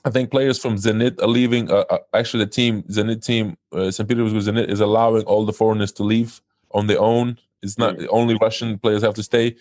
I 0.07 0.11
think 0.11 0.31
players 0.31 0.59
from 0.59 0.77
Zenit 0.77 1.23
are 1.23 1.29
leaving. 1.29 1.70
Uh, 1.70 1.85
uh 1.90 1.99
actually, 2.14 2.44
the 2.47 2.51
team 2.51 2.83
Zenit 2.85 3.25
team 3.25 3.57
uh, 3.73 3.90
St. 3.90 4.09
Petersburg 4.09 4.42
Zenit 4.42 4.68
is 4.70 4.81
allowing 4.81 5.25
all 5.25 5.44
the 5.44 5.53
foreigners 5.53 5.92
to 5.92 6.03
leave 6.03 6.40
on 6.70 6.87
their 6.87 7.01
own. 7.01 7.38
It's 7.64 7.79
not 7.79 7.96
mm. 7.96 8.07
only 8.11 8.37
Russian 8.40 8.79
players 8.79 9.03
have 9.03 9.14
to 9.14 9.22
stay 9.22 9.57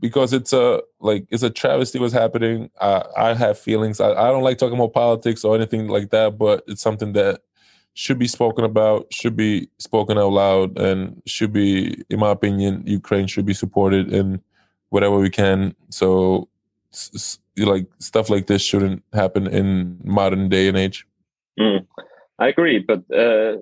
because 0.00 0.32
it's 0.32 0.52
a 0.52 0.82
like 1.00 1.26
it's 1.30 1.42
a 1.42 1.50
travesty 1.50 1.98
what's 1.98 2.12
happening. 2.12 2.70
I, 2.80 3.02
I 3.16 3.34
have 3.34 3.58
feelings. 3.58 4.00
I, 4.00 4.10
I 4.12 4.30
don't 4.30 4.42
like 4.42 4.58
talking 4.58 4.78
about 4.78 4.92
politics 4.92 5.44
or 5.44 5.54
anything 5.54 5.88
like 5.88 6.10
that, 6.10 6.38
but 6.38 6.64
it's 6.66 6.82
something 6.82 7.12
that 7.12 7.42
should 7.94 8.18
be 8.18 8.28
spoken 8.28 8.64
about, 8.64 9.12
should 9.12 9.36
be 9.36 9.68
spoken 9.78 10.18
out 10.18 10.32
loud, 10.32 10.78
and 10.78 11.22
should 11.26 11.52
be, 11.52 12.02
in 12.10 12.20
my 12.20 12.30
opinion, 12.30 12.82
Ukraine 12.86 13.26
should 13.26 13.46
be 13.46 13.54
supported 13.54 14.12
in 14.12 14.40
whatever 14.90 15.18
we 15.18 15.30
can. 15.30 15.74
So, 15.90 16.48
like 17.56 17.86
stuff 17.98 18.28
like 18.28 18.46
this 18.46 18.62
shouldn't 18.62 19.02
happen 19.12 19.46
in 19.46 19.98
modern 20.04 20.48
day 20.48 20.68
and 20.68 20.76
age. 20.76 21.06
Mm, 21.58 21.86
I 22.38 22.48
agree, 22.48 22.78
but 22.80 23.02
uh, 23.10 23.56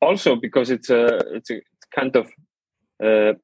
also 0.00 0.36
because 0.36 0.70
it's 0.70 0.88
a 0.88 1.18
it's 1.34 1.50
a 1.50 1.60
kind 1.92 2.14
of 2.14 2.30
uh, 3.02 3.34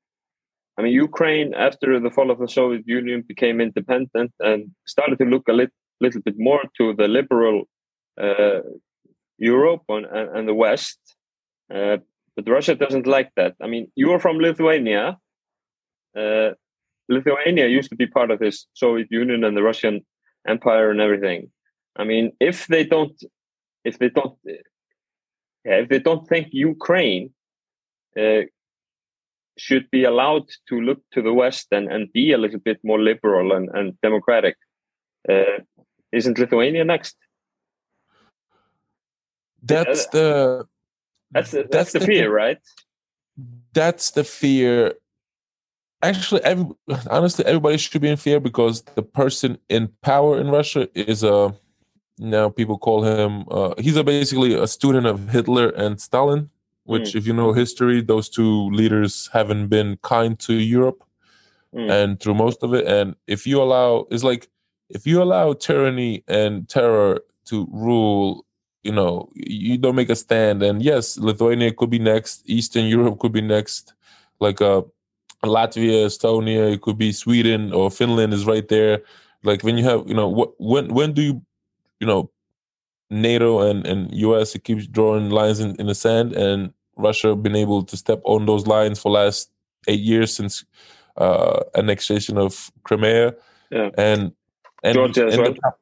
I 0.79 0.83
mean, 0.83 0.93
Ukraine, 0.93 1.55
after 1.55 1.99
the 1.99 2.11
fall 2.11 2.31
of 2.31 2.39
the 2.39 2.49
Soviet 2.49 2.85
Union, 2.87 3.25
became 3.27 3.61
independent 3.61 4.33
and 4.41 4.71
started 4.87 5.19
to 5.19 5.25
look 5.25 5.49
a 5.49 5.53
lit, 5.53 5.73
little 6.01 6.21
bit 6.21 6.35
more 6.39 6.63
to 6.77 6.93
the 6.93 7.09
liberal 7.09 7.65
uh, 8.21 8.61
Europe 9.39 9.83
and, 9.89 10.07
and, 10.07 10.47
the 10.47 10.55
West. 10.55 10.99
Uh, 11.75 11.99
but 12.35 12.49
Russia 12.49 12.75
doesn't 12.75 13.07
like 13.07 13.31
that. 13.37 13.55
I 13.63 13.67
mean, 13.67 13.91
you 13.95 14.13
are 14.13 14.21
from 14.21 14.39
Lithuania. 14.39 15.17
Uh, 16.15 16.51
Lithuania 17.09 17.69
used 17.69 17.91
to 17.91 17.97
be 17.97 18.07
part 18.07 18.31
of 18.31 18.39
this 18.39 18.67
Soviet 18.75 19.09
Union 19.11 19.45
and 19.45 19.57
the 19.57 19.63
Russian 19.63 20.05
Empire 20.47 20.91
and 20.91 21.01
everything. 21.01 21.51
I 21.97 22.05
mean, 22.05 22.33
if 22.41 22.67
they 22.67 22.85
don't, 22.85 23.19
if 23.85 23.99
they 23.99 24.11
don't, 24.11 24.37
yeah, 24.45 25.77
if 25.83 25.89
they 25.89 26.01
don't 26.01 26.29
think 26.29 26.49
Ukraine 26.53 27.31
uh, 28.19 28.43
should 29.57 29.91
be 29.91 30.05
allowed 30.05 30.47
to 30.69 30.81
look 30.81 31.01
to 31.13 31.23
the 31.23 31.33
West 31.33 31.69
and, 31.73 31.91
and 31.91 32.13
be 32.13 32.33
a 32.33 32.39
little 32.39 32.61
bit 32.61 32.79
more 32.85 33.01
liberal 33.01 33.53
and, 33.53 33.69
and 33.75 34.01
democratic. 34.01 34.57
Uh, 35.29 35.59
isn't 36.13 36.39
Lithuania 36.39 36.85
next? 36.85 37.17
That's 39.63 40.07
the 40.09 40.67
that's 41.33 41.51
the, 41.51 41.59
that's, 41.59 41.71
that's 41.71 41.93
the, 41.93 41.99
the 41.99 42.07
fear, 42.07 42.33
right? 42.33 42.59
That's 43.73 44.13
the 44.13 44.25
fear. 44.25 44.95
Actually, 46.03 46.45
every, 46.45 46.67
honestly, 47.11 47.45
everybody 47.45 47.77
should 47.79 48.01
be 48.01 48.09
in 48.09 48.17
fear 48.17 48.39
because 48.39 48.83
the 48.95 49.03
person 49.03 49.59
in 49.69 49.89
power 50.03 50.39
in 50.39 50.49
Russia 50.49 50.89
is 50.95 51.25
a 51.25 51.55
now 52.19 52.49
people 52.49 52.79
call 52.79 53.05
him 53.05 53.45
uh, 53.51 53.75
he's 53.79 53.97
a 53.97 54.05
basically 54.05 54.55
a 54.55 54.67
student 54.67 55.07
of 55.07 55.29
Hitler 55.29 55.69
and 55.71 56.01
Stalin 56.01 56.49
which, 56.87 57.11
mm. 57.11 57.17
if 57.17 57.27
you 57.27 57.33
know 57.33 57.53
history, 57.53 58.01
those 58.01 58.29
two 58.29 58.71
leaders 58.71 59.29
haven't 59.33 59.69
been 59.69 59.99
kind 60.03 60.39
to 60.41 60.55
Europe 60.55 61.05
mm. 61.75 61.91
and 61.91 62.19
through 62.21 62.35
most 62.35 62.63
of 62.63 62.75
it. 62.75 62.87
And 62.87 63.15
if 63.27 63.47
you 63.47 63.61
allow, 63.61 64.07
it's 64.11 64.25
like 64.25 64.49
if 64.89 65.07
you 65.07 65.23
allow 65.23 65.53
tyranny 65.53 66.25
and 66.29 66.69
terror 66.69 67.21
to 67.47 67.69
rule, 67.73 68.45
you 68.83 68.93
know, 68.93 69.29
you 69.35 69.79
don't 69.79 69.97
make 69.97 70.11
a 70.11 70.17
stand. 70.17 70.63
And 70.63 70.83
yes, 70.83 71.19
Lithuania 71.19 71.73
could 71.73 71.91
be 71.91 71.99
next, 71.99 72.43
Eastern 72.47 72.87
Europe 72.87 73.19
could 73.19 73.33
be 73.33 73.41
next, 73.41 73.95
like 74.41 74.61
uh, 74.61 74.83
Latvia, 75.45 76.07
Estonia, 76.07 76.73
it 76.73 76.83
could 76.83 76.99
be 76.99 77.13
Sweden 77.13 77.73
or 77.73 77.91
Finland 77.91 78.33
is 78.33 78.47
right 78.47 78.67
there. 78.69 79.03
Like 79.43 79.63
when 79.63 79.77
you 79.79 79.85
have, 79.85 80.09
you 80.09 80.15
know, 80.15 80.29
what 80.29 80.53
when 80.59 80.93
when 80.95 81.13
do 81.13 81.23
you, 81.23 81.43
you 82.01 82.07
know, 82.07 82.31
NATO 83.11 83.61
and, 83.61 83.87
and 83.87 84.13
US 84.15 84.55
it 84.55 84.65
keeps 84.65 84.87
drawing 84.87 85.31
lines 85.31 85.61
in, 85.61 85.77
in 85.77 85.87
the 85.87 85.95
sand 85.95 86.33
and 86.33 86.73
Russia 86.97 87.37
been 87.37 87.57
able 87.57 87.83
to 87.85 87.97
step 87.97 88.21
on 88.25 88.47
those 88.47 88.67
lines 88.67 88.99
for 89.01 89.11
last 89.11 89.51
eight 89.87 90.01
years 90.01 90.35
since 90.35 90.65
uh, 91.17 91.61
annexation 91.77 92.39
of 92.39 92.71
Crimea 92.85 93.35
yeah. 93.71 93.91
and 93.97 94.33
and 94.83 94.95
Georgia 94.95 95.27
and, 95.29 95.39
well. 95.39 95.79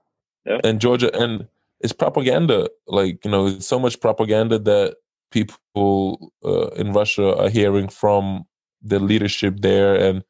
yeah. 0.47 0.61
and 0.65 0.81
Georgia 0.81 1.15
and 1.19 1.47
it's 1.81 1.93
propaganda 1.93 2.69
like 2.87 3.25
you 3.25 3.31
know 3.31 3.47
it's 3.47 3.67
so 3.67 3.79
much 3.79 4.01
propaganda 4.01 4.59
that 4.59 4.97
people 5.31 6.33
uh, 6.45 6.69
in 6.71 6.93
Russia 6.93 7.37
are 7.37 7.49
hearing 7.49 7.89
from 7.89 8.45
the 8.83 8.99
leadership 8.99 9.61
there 9.61 9.95
and 9.97 10.23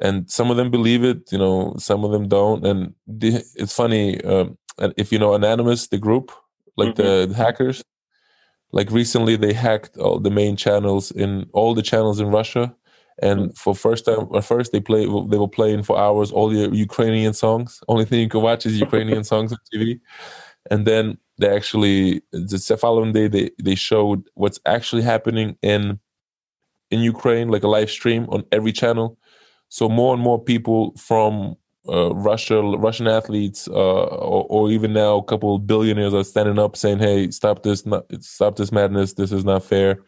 and 0.00 0.30
some 0.30 0.50
of 0.50 0.56
them 0.56 0.70
believe 0.70 1.02
it 1.02 1.30
you 1.32 1.38
know 1.38 1.74
some 1.78 2.04
of 2.04 2.12
them 2.12 2.28
don't 2.28 2.64
and 2.66 2.94
the, 3.06 3.42
it's 3.54 3.74
funny 3.74 4.22
um, 4.24 4.56
if 4.96 5.12
you 5.12 5.18
know 5.18 5.34
anonymous 5.34 5.88
the 5.88 5.98
group 5.98 6.30
like 6.76 6.94
mm-hmm. 6.94 7.32
the, 7.32 7.36
hackers 7.36 7.82
like 8.72 8.90
recently 8.90 9.36
they 9.36 9.52
hacked 9.52 9.96
all 9.96 10.18
the 10.18 10.30
main 10.30 10.56
channels 10.56 11.10
in 11.10 11.48
all 11.52 11.74
the 11.74 11.82
channels 11.82 12.20
in 12.20 12.28
Russia 12.28 12.74
and 13.22 13.40
mm. 13.40 13.56
for 13.56 13.74
first 13.74 14.04
time 14.04 14.28
at 14.34 14.44
first 14.44 14.72
they 14.72 14.80
play 14.80 15.04
they 15.04 15.38
were 15.38 15.48
playing 15.48 15.82
for 15.82 15.98
hours 15.98 16.30
all 16.30 16.48
the 16.48 16.68
Ukrainian 16.76 17.32
songs 17.32 17.80
only 17.88 18.04
thing 18.04 18.20
you 18.20 18.28
can 18.28 18.42
watch 18.42 18.66
is 18.66 18.80
Ukrainian 18.80 19.24
songs 19.24 19.52
on 19.52 19.58
TV 19.72 20.00
and 20.70 20.86
then 20.86 21.16
they 21.38 21.48
actually 21.48 22.22
the 22.32 22.78
following 22.78 23.12
day 23.12 23.28
they 23.28 23.50
they 23.62 23.74
showed 23.74 24.28
what's 24.34 24.60
actually 24.66 25.02
happening 25.02 25.56
in 25.62 25.98
in 26.90 27.00
Ukraine 27.00 27.48
like 27.48 27.62
a 27.62 27.68
live 27.68 27.90
stream 27.90 28.26
on 28.28 28.44
every 28.52 28.72
channel 28.72 29.18
so 29.68 29.88
more 29.88 30.14
and 30.14 30.22
more 30.22 30.42
people 30.42 30.94
from 30.96 31.56
uh, 31.88 32.14
Russia, 32.14 32.60
Russian 32.62 33.06
athletes, 33.06 33.68
uh, 33.68 33.72
or, 33.72 34.46
or, 34.48 34.70
even 34.70 34.92
now 34.92 35.18
a 35.18 35.24
couple 35.24 35.54
of 35.54 35.66
billionaires 35.66 36.14
are 36.14 36.24
standing 36.24 36.58
up 36.58 36.76
saying, 36.76 36.98
"Hey, 36.98 37.30
stop 37.30 37.62
this! 37.62 37.86
Not, 37.86 38.04
stop 38.20 38.56
this 38.56 38.72
madness! 38.72 39.14
This 39.14 39.32
is 39.32 39.44
not 39.44 39.64
fair." 39.64 40.02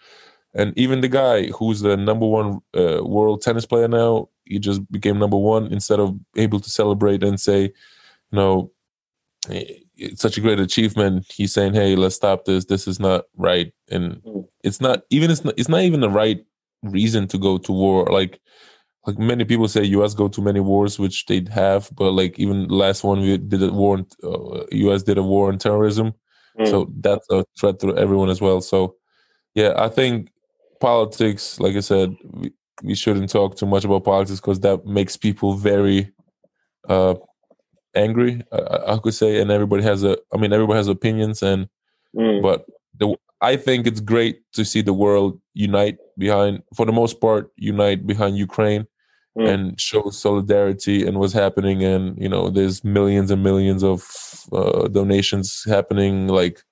And 0.54 0.76
even 0.78 1.00
the 1.00 1.08
guy 1.08 1.48
who's 1.48 1.80
the 1.80 1.96
number 1.96 2.26
one 2.26 2.60
uh, 2.76 3.00
world 3.04 3.42
tennis 3.42 3.66
player 3.66 3.88
now, 3.88 4.28
he 4.44 4.58
just 4.58 4.90
became 4.90 5.18
number 5.18 5.36
one 5.36 5.66
instead 5.72 6.00
of 6.00 6.18
able 6.36 6.60
to 6.60 6.70
celebrate 6.70 7.22
and 7.22 7.40
say, 7.40 7.62
"You 7.62 7.72
know, 8.32 8.72
it's 9.48 10.22
such 10.22 10.38
a 10.38 10.40
great 10.40 10.60
achievement." 10.60 11.26
He's 11.30 11.52
saying, 11.52 11.74
"Hey, 11.74 11.96
let's 11.96 12.16
stop 12.16 12.44
this. 12.44 12.64
This 12.64 12.88
is 12.88 12.98
not 12.98 13.24
right." 13.36 13.72
And 13.90 14.22
mm. 14.22 14.46
it's 14.64 14.80
not 14.80 15.02
even 15.10 15.30
it's 15.30 15.44
not, 15.44 15.54
it's 15.56 15.68
not 15.68 15.82
even 15.82 16.00
the 16.00 16.10
right 16.10 16.44
reason 16.82 17.26
to 17.28 17.38
go 17.38 17.58
to 17.58 17.72
war. 17.72 18.06
Like 18.06 18.40
like 19.08 19.18
many 19.18 19.44
people 19.46 19.66
say 19.66 19.82
us 19.84 20.12
go 20.12 20.28
to 20.28 20.42
many 20.42 20.60
wars 20.60 20.98
which 20.98 21.24
they 21.26 21.42
have 21.50 21.88
but 21.96 22.12
like 22.12 22.38
even 22.38 22.68
last 22.68 23.02
one 23.02 23.22
we 23.22 23.38
did 23.38 23.62
a 23.62 23.72
war 23.72 24.04
uh, 24.22 24.64
us 24.92 25.02
did 25.02 25.16
a 25.16 25.22
war 25.22 25.48
on 25.48 25.56
terrorism 25.56 26.12
mm. 26.60 26.68
so 26.68 26.92
that's 27.00 27.26
a 27.30 27.42
threat 27.58 27.80
to 27.80 27.96
everyone 27.96 28.28
as 28.28 28.40
well 28.40 28.60
so 28.60 28.94
yeah 29.54 29.72
i 29.76 29.88
think 29.88 30.28
politics 30.78 31.58
like 31.58 31.74
i 31.74 31.80
said 31.80 32.14
we, 32.34 32.52
we 32.82 32.94
shouldn't 32.94 33.30
talk 33.30 33.56
too 33.56 33.66
much 33.66 33.84
about 33.84 34.04
politics 34.04 34.40
because 34.40 34.60
that 34.60 34.84
makes 34.84 35.16
people 35.16 35.54
very 35.54 36.12
uh 36.90 37.14
angry 37.94 38.42
I, 38.52 38.92
I, 38.92 38.98
could 38.98 39.14
say 39.14 39.40
and 39.40 39.50
everybody 39.50 39.82
has 39.84 40.04
a 40.04 40.18
i 40.34 40.36
mean 40.36 40.52
everybody 40.52 40.76
has 40.76 40.88
opinions 40.88 41.42
and 41.42 41.66
mm. 42.14 42.42
but 42.42 42.66
the 42.98 43.16
I 43.40 43.56
think 43.56 43.86
it's 43.86 44.00
great 44.00 44.40
to 44.54 44.64
see 44.64 44.82
the 44.82 44.92
world 44.92 45.40
unite 45.54 45.98
behind, 46.16 46.64
for 46.74 46.84
the 46.84 46.90
most 46.90 47.20
part, 47.20 47.52
unite 47.56 48.04
behind 48.04 48.36
Ukraine 48.36 48.84
mm. 49.38 49.48
and 49.48 49.80
show 49.80 50.10
solidarity 50.10 51.06
and 51.06 51.18
what's 51.18 51.32
happening. 51.32 51.84
And 51.84 52.20
you 52.20 52.28
know, 52.28 52.50
there's 52.50 52.84
millions 52.84 53.30
and 53.30 53.42
millions 53.42 53.82
of 53.84 54.04
uh, 54.52 54.88
donations 54.88 55.64
happening. 55.66 56.28
Like 56.28 56.62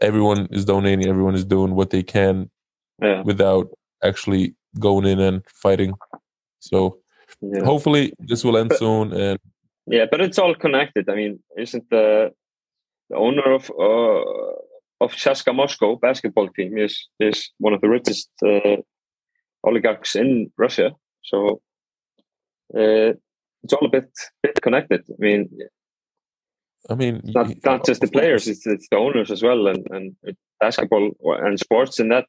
everyone 0.00 0.48
is 0.50 0.64
donating, 0.64 1.08
everyone 1.08 1.34
is 1.34 1.44
doing 1.44 1.74
what 1.74 1.90
they 1.90 2.02
can 2.02 2.50
yeah. 3.00 3.22
without 3.22 3.68
actually 4.02 4.54
going 4.78 5.06
in 5.06 5.20
and 5.20 5.42
fighting. 5.46 5.94
So 6.60 6.98
yeah. 7.40 7.64
hopefully 7.64 8.12
this 8.18 8.44
will 8.44 8.56
end 8.56 8.70
but, 8.70 8.78
soon. 8.78 9.12
And 9.12 9.38
yeah, 9.86 10.06
but 10.10 10.20
it's 10.20 10.38
all 10.38 10.54
connected. 10.54 11.08
I 11.08 11.14
mean, 11.14 11.42
isn't 11.56 11.88
the 11.90 12.32
the 13.10 13.16
owner 13.16 13.52
of 13.52 13.70
uh, 13.70 15.04
of 15.04 15.12
CSKA 15.12 15.54
Moscow 15.54 15.96
basketball 15.96 16.48
team 16.48 16.78
is 16.78 17.08
is 17.20 17.50
one 17.58 17.74
of 17.74 17.80
the 17.80 17.88
richest 17.88 18.30
uh, 18.44 18.76
oligarchs 19.62 20.16
in 20.16 20.50
Russia. 20.56 20.92
So 21.22 21.60
uh, 22.76 23.12
it's 23.62 23.72
all 23.72 23.86
a 23.86 23.90
bit 23.90 24.10
bit 24.42 24.60
connected. 24.62 25.02
I 25.08 25.16
mean, 25.18 25.48
I 26.90 26.94
mean, 26.94 27.20
not, 27.24 27.54
not 27.64 27.86
just 27.86 28.00
the 28.00 28.08
players; 28.08 28.46
it's, 28.46 28.66
it's 28.66 28.88
the 28.90 28.96
owners 28.96 29.30
as 29.30 29.42
well, 29.42 29.66
and 29.66 29.86
and 29.90 30.14
basketball 30.60 31.12
and 31.22 31.58
sports 31.58 31.98
in 31.98 32.08
that 32.08 32.26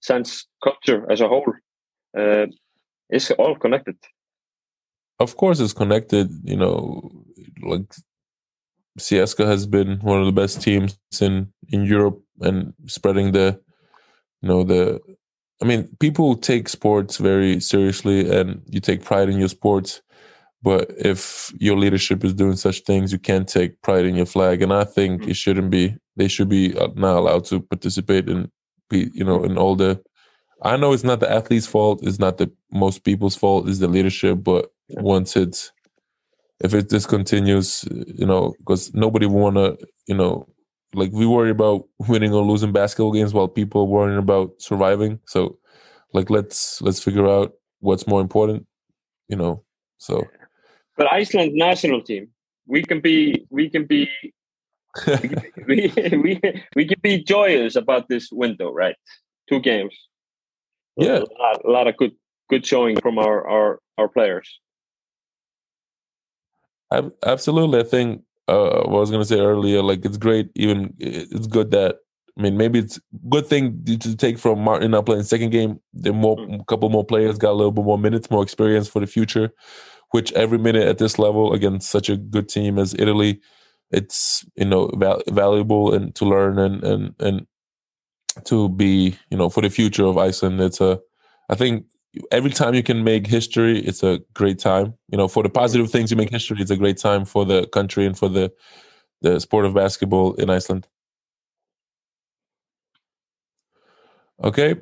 sense, 0.00 0.46
culture 0.62 1.10
as 1.10 1.20
a 1.20 1.28
whole 1.28 1.52
uh, 2.18 2.46
is 3.10 3.30
all 3.32 3.56
connected. 3.56 3.96
Of 5.18 5.36
course, 5.36 5.60
it's 5.60 5.72
connected. 5.72 6.30
You 6.44 6.56
know, 6.56 7.10
like 7.62 7.94
CSKA 8.98 9.46
has 9.46 9.66
been 9.66 9.98
one 10.00 10.20
of 10.20 10.26
the 10.26 10.40
best 10.42 10.62
teams 10.62 10.98
in 11.20 11.52
in 11.68 11.84
Europe 11.84 12.20
and 12.40 12.74
spreading 12.86 13.32
the 13.32 13.58
you 14.42 14.48
know 14.48 14.62
the 14.64 15.00
I 15.62 15.64
mean, 15.64 15.88
people 16.00 16.36
take 16.36 16.68
sports 16.68 17.16
very 17.16 17.60
seriously 17.60 18.30
and 18.30 18.62
you 18.66 18.80
take 18.80 19.04
pride 19.04 19.28
in 19.28 19.38
your 19.38 19.48
sports. 19.48 20.02
But 20.62 20.90
if 20.98 21.52
your 21.58 21.76
leadership 21.76 22.24
is 22.24 22.34
doing 22.34 22.56
such 22.56 22.80
things, 22.80 23.12
you 23.12 23.18
can't 23.18 23.48
take 23.48 23.80
pride 23.82 24.04
in 24.04 24.16
your 24.16 24.26
flag. 24.26 24.62
And 24.62 24.72
I 24.72 24.84
think 24.84 25.22
mm-hmm. 25.22 25.30
it 25.30 25.36
shouldn't 25.36 25.70
be, 25.70 25.96
they 26.16 26.28
should 26.28 26.48
be 26.48 26.76
uh, 26.76 26.88
not 26.94 27.16
allowed 27.16 27.44
to 27.46 27.60
participate 27.60 28.28
in, 28.28 28.50
you 28.90 29.24
know, 29.24 29.44
in 29.44 29.56
all 29.56 29.76
the, 29.76 30.02
I 30.62 30.76
know 30.76 30.92
it's 30.92 31.04
not 31.04 31.20
the 31.20 31.30
athlete's 31.30 31.66
fault. 31.66 32.00
It's 32.02 32.18
not 32.18 32.38
the 32.38 32.50
most 32.72 33.04
people's 33.04 33.36
fault. 33.36 33.68
It's 33.68 33.78
the 33.78 33.88
leadership. 33.88 34.42
But 34.42 34.70
once 34.88 35.36
it's, 35.36 35.72
if 36.60 36.74
it 36.74 36.88
discontinues, 36.88 37.86
you 38.18 38.26
know, 38.26 38.54
because 38.58 38.94
nobody 38.94 39.26
want 39.26 39.56
to, 39.56 39.78
you 40.06 40.14
know, 40.14 40.48
like 40.96 41.12
we 41.12 41.26
worry 41.26 41.50
about 41.50 41.86
winning 42.08 42.32
or 42.32 42.42
losing 42.42 42.72
basketball 42.72 43.12
games 43.12 43.34
while 43.34 43.48
people 43.48 43.82
are 43.82 43.84
worrying 43.84 44.18
about 44.18 44.54
surviving. 44.58 45.20
So 45.26 45.58
like 46.12 46.30
let's 46.30 46.80
let's 46.82 47.02
figure 47.02 47.28
out 47.28 47.52
what's 47.80 48.06
more 48.06 48.20
important, 48.20 48.66
you 49.28 49.36
know. 49.36 49.62
So 49.98 50.26
But 50.96 51.12
Iceland 51.12 51.52
national 51.54 52.02
team, 52.02 52.28
we 52.66 52.82
can 52.82 53.00
be 53.00 53.46
we 53.50 53.68
can 53.68 53.84
be 53.84 54.08
we, 55.66 55.92
we, 56.22 56.40
we 56.74 56.86
can 56.86 56.98
be 57.02 57.22
joyous 57.22 57.76
about 57.76 58.08
this 58.08 58.30
window, 58.32 58.72
right? 58.72 58.96
Two 59.48 59.60
games. 59.60 59.94
Yeah. 60.96 61.18
A 61.18 61.42
lot, 61.42 61.64
a 61.64 61.70
lot 61.70 61.86
of 61.86 61.96
good 61.98 62.12
good 62.48 62.64
showing 62.64 62.98
from 63.00 63.18
our 63.18 63.46
our, 63.46 63.80
our 63.98 64.08
players. 64.08 64.48
Absolutely. 67.24 67.80
I 67.80 67.82
think 67.82 68.22
uh, 68.48 68.82
what 68.84 68.98
I 68.98 69.00
was 69.00 69.10
gonna 69.10 69.24
say 69.24 69.40
earlier, 69.40 69.82
like 69.82 70.04
it's 70.04 70.16
great. 70.16 70.50
Even 70.54 70.94
it's 70.98 71.46
good 71.46 71.70
that 71.72 71.96
I 72.38 72.42
mean, 72.42 72.56
maybe 72.56 72.78
it's 72.80 73.00
good 73.30 73.46
thing 73.46 73.82
to 73.84 74.16
take 74.16 74.38
from 74.38 74.60
Martin 74.60 74.90
not 74.90 75.06
playing 75.06 75.22
second 75.22 75.50
game. 75.50 75.80
The 75.94 76.12
more 76.12 76.36
mm. 76.36 76.60
a 76.60 76.64
couple 76.64 76.90
more 76.90 77.04
players 77.04 77.38
got 77.38 77.52
a 77.52 77.54
little 77.54 77.72
bit 77.72 77.84
more 77.84 77.98
minutes, 77.98 78.30
more 78.30 78.42
experience 78.42 78.88
for 78.88 79.00
the 79.00 79.06
future. 79.06 79.50
Which 80.10 80.32
every 80.32 80.58
minute 80.58 80.86
at 80.86 80.98
this 80.98 81.18
level 81.18 81.52
against 81.52 81.90
such 81.90 82.08
a 82.08 82.16
good 82.16 82.48
team 82.48 82.78
as 82.78 82.94
Italy, 82.94 83.40
it's 83.90 84.44
you 84.54 84.66
know 84.66 84.90
val- 84.94 85.22
valuable 85.28 85.94
and 85.94 86.14
to 86.14 86.24
learn 86.24 86.58
and 86.58 86.84
and 86.84 87.14
and 87.18 87.46
to 88.44 88.68
be 88.68 89.16
you 89.30 89.36
know 89.36 89.48
for 89.48 89.62
the 89.62 89.70
future 89.70 90.04
of 90.04 90.18
Iceland. 90.18 90.60
It's 90.60 90.80
a 90.80 91.00
I 91.48 91.54
think 91.54 91.86
every 92.30 92.50
time 92.50 92.74
you 92.74 92.82
can 92.82 93.04
make 93.04 93.26
history, 93.26 93.78
it's 93.80 94.02
a 94.02 94.20
great 94.34 94.58
time. 94.58 94.94
You 95.08 95.18
know, 95.18 95.28
for 95.28 95.42
the 95.42 95.48
positive 95.48 95.90
things 95.90 96.10
you 96.10 96.16
make 96.16 96.30
history, 96.30 96.58
it's 96.60 96.70
a 96.70 96.76
great 96.76 96.98
time 96.98 97.24
for 97.24 97.44
the 97.44 97.66
country 97.68 98.06
and 98.06 98.16
for 98.16 98.28
the 98.28 98.52
the 99.22 99.40
sport 99.40 99.64
of 99.64 99.74
basketball 99.74 100.34
in 100.34 100.50
Iceland. 100.50 100.86
Okay, 104.44 104.76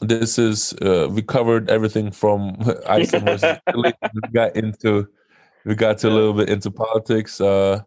this 0.00 0.38
is 0.38 0.72
uh, 0.74 1.08
we 1.10 1.22
covered 1.22 1.68
everything 1.70 2.10
from 2.10 2.56
Iceland 2.88 3.42
we 3.74 3.92
got 4.32 4.56
into 4.56 5.08
we 5.64 5.74
got 5.74 5.98
to 5.98 6.08
a 6.08 6.10
little 6.10 6.32
bit 6.32 6.48
into 6.48 6.70
politics. 6.70 7.40
Uh, 7.40 7.82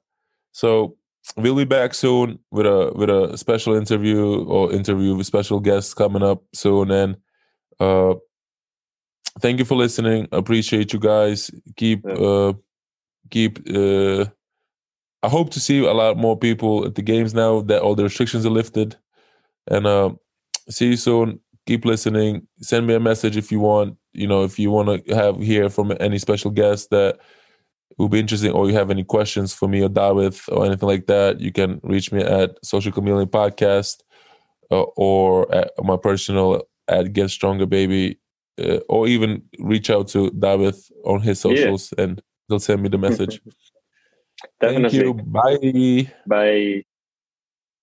so 0.51 0.97
we'll 1.37 1.55
be 1.55 1.63
back 1.63 1.93
soon 1.93 2.39
with 2.51 2.65
a 2.65 2.91
with 2.95 3.09
a 3.09 3.37
special 3.37 3.75
interview 3.75 4.43
or 4.45 4.71
interview 4.71 5.15
with 5.15 5.25
special 5.25 5.59
guests 5.59 5.93
coming 5.93 6.23
up 6.23 6.43
soon 6.53 6.91
and. 6.91 7.17
Uh, 7.79 8.13
thank 9.39 9.59
you 9.59 9.65
for 9.65 9.75
listening. 9.75 10.27
Appreciate 10.31 10.93
you 10.93 10.99
guys. 10.99 11.51
Keep 11.75 12.05
yeah. 12.05 12.13
uh 12.13 12.53
keep 13.29 13.59
uh 13.69 14.25
I 15.21 15.29
hope 15.29 15.51
to 15.51 15.59
see 15.59 15.79
a 15.79 15.93
lot 15.93 16.17
more 16.17 16.37
people 16.37 16.85
at 16.85 16.95
the 16.95 17.01
games 17.01 17.33
now 17.33 17.61
that 17.61 17.81
all 17.81 17.95
the 17.95 18.03
restrictions 18.03 18.45
are 18.45 18.49
lifted. 18.49 18.95
And 19.67 19.87
uh 19.87 20.11
see 20.69 20.87
you 20.87 20.97
soon. 20.97 21.39
Keep 21.65 21.85
listening. 21.85 22.47
Send 22.59 22.87
me 22.87 22.93
a 22.93 22.99
message 22.99 23.37
if 23.37 23.51
you 23.51 23.59
want. 23.59 23.97
You 24.13 24.27
know, 24.27 24.43
if 24.43 24.59
you 24.59 24.69
want 24.69 25.05
to 25.05 25.15
have 25.15 25.39
hear 25.39 25.69
from 25.69 25.93
any 25.99 26.19
special 26.19 26.51
guest 26.51 26.89
that 26.91 27.19
will 27.97 28.09
be 28.09 28.19
interesting, 28.19 28.51
or 28.51 28.67
you 28.67 28.75
have 28.75 28.91
any 28.91 29.03
questions 29.03 29.53
for 29.53 29.67
me 29.67 29.81
or 29.81 29.89
David 29.89 30.35
or 30.49 30.65
anything 30.65 30.89
like 30.89 31.07
that, 31.07 31.39
you 31.39 31.51
can 31.51 31.79
reach 31.83 32.11
me 32.11 32.21
at 32.21 32.57
Social 32.63 32.91
Chameleon 32.91 33.29
Podcast 33.29 34.01
uh, 34.71 34.83
or 34.97 35.53
at 35.53 35.71
my 35.83 35.97
personal 35.97 36.61
at 36.87 37.13
Get 37.13 37.29
Stronger 37.29 37.65
Baby 37.65 38.19
uh, 38.61 38.79
or 38.89 39.07
even 39.07 39.43
reach 39.59 39.89
out 39.89 40.07
to 40.09 40.29
David 40.31 40.75
on 41.05 41.21
his 41.21 41.39
socials 41.39 41.93
yeah. 41.97 42.03
and 42.03 42.21
he'll 42.47 42.59
send 42.59 42.81
me 42.81 42.89
the 42.89 42.97
message. 42.97 43.41
Thank 44.61 44.91
you. 44.93 45.13
Bye. 45.13 46.11
Bye. 46.27 46.83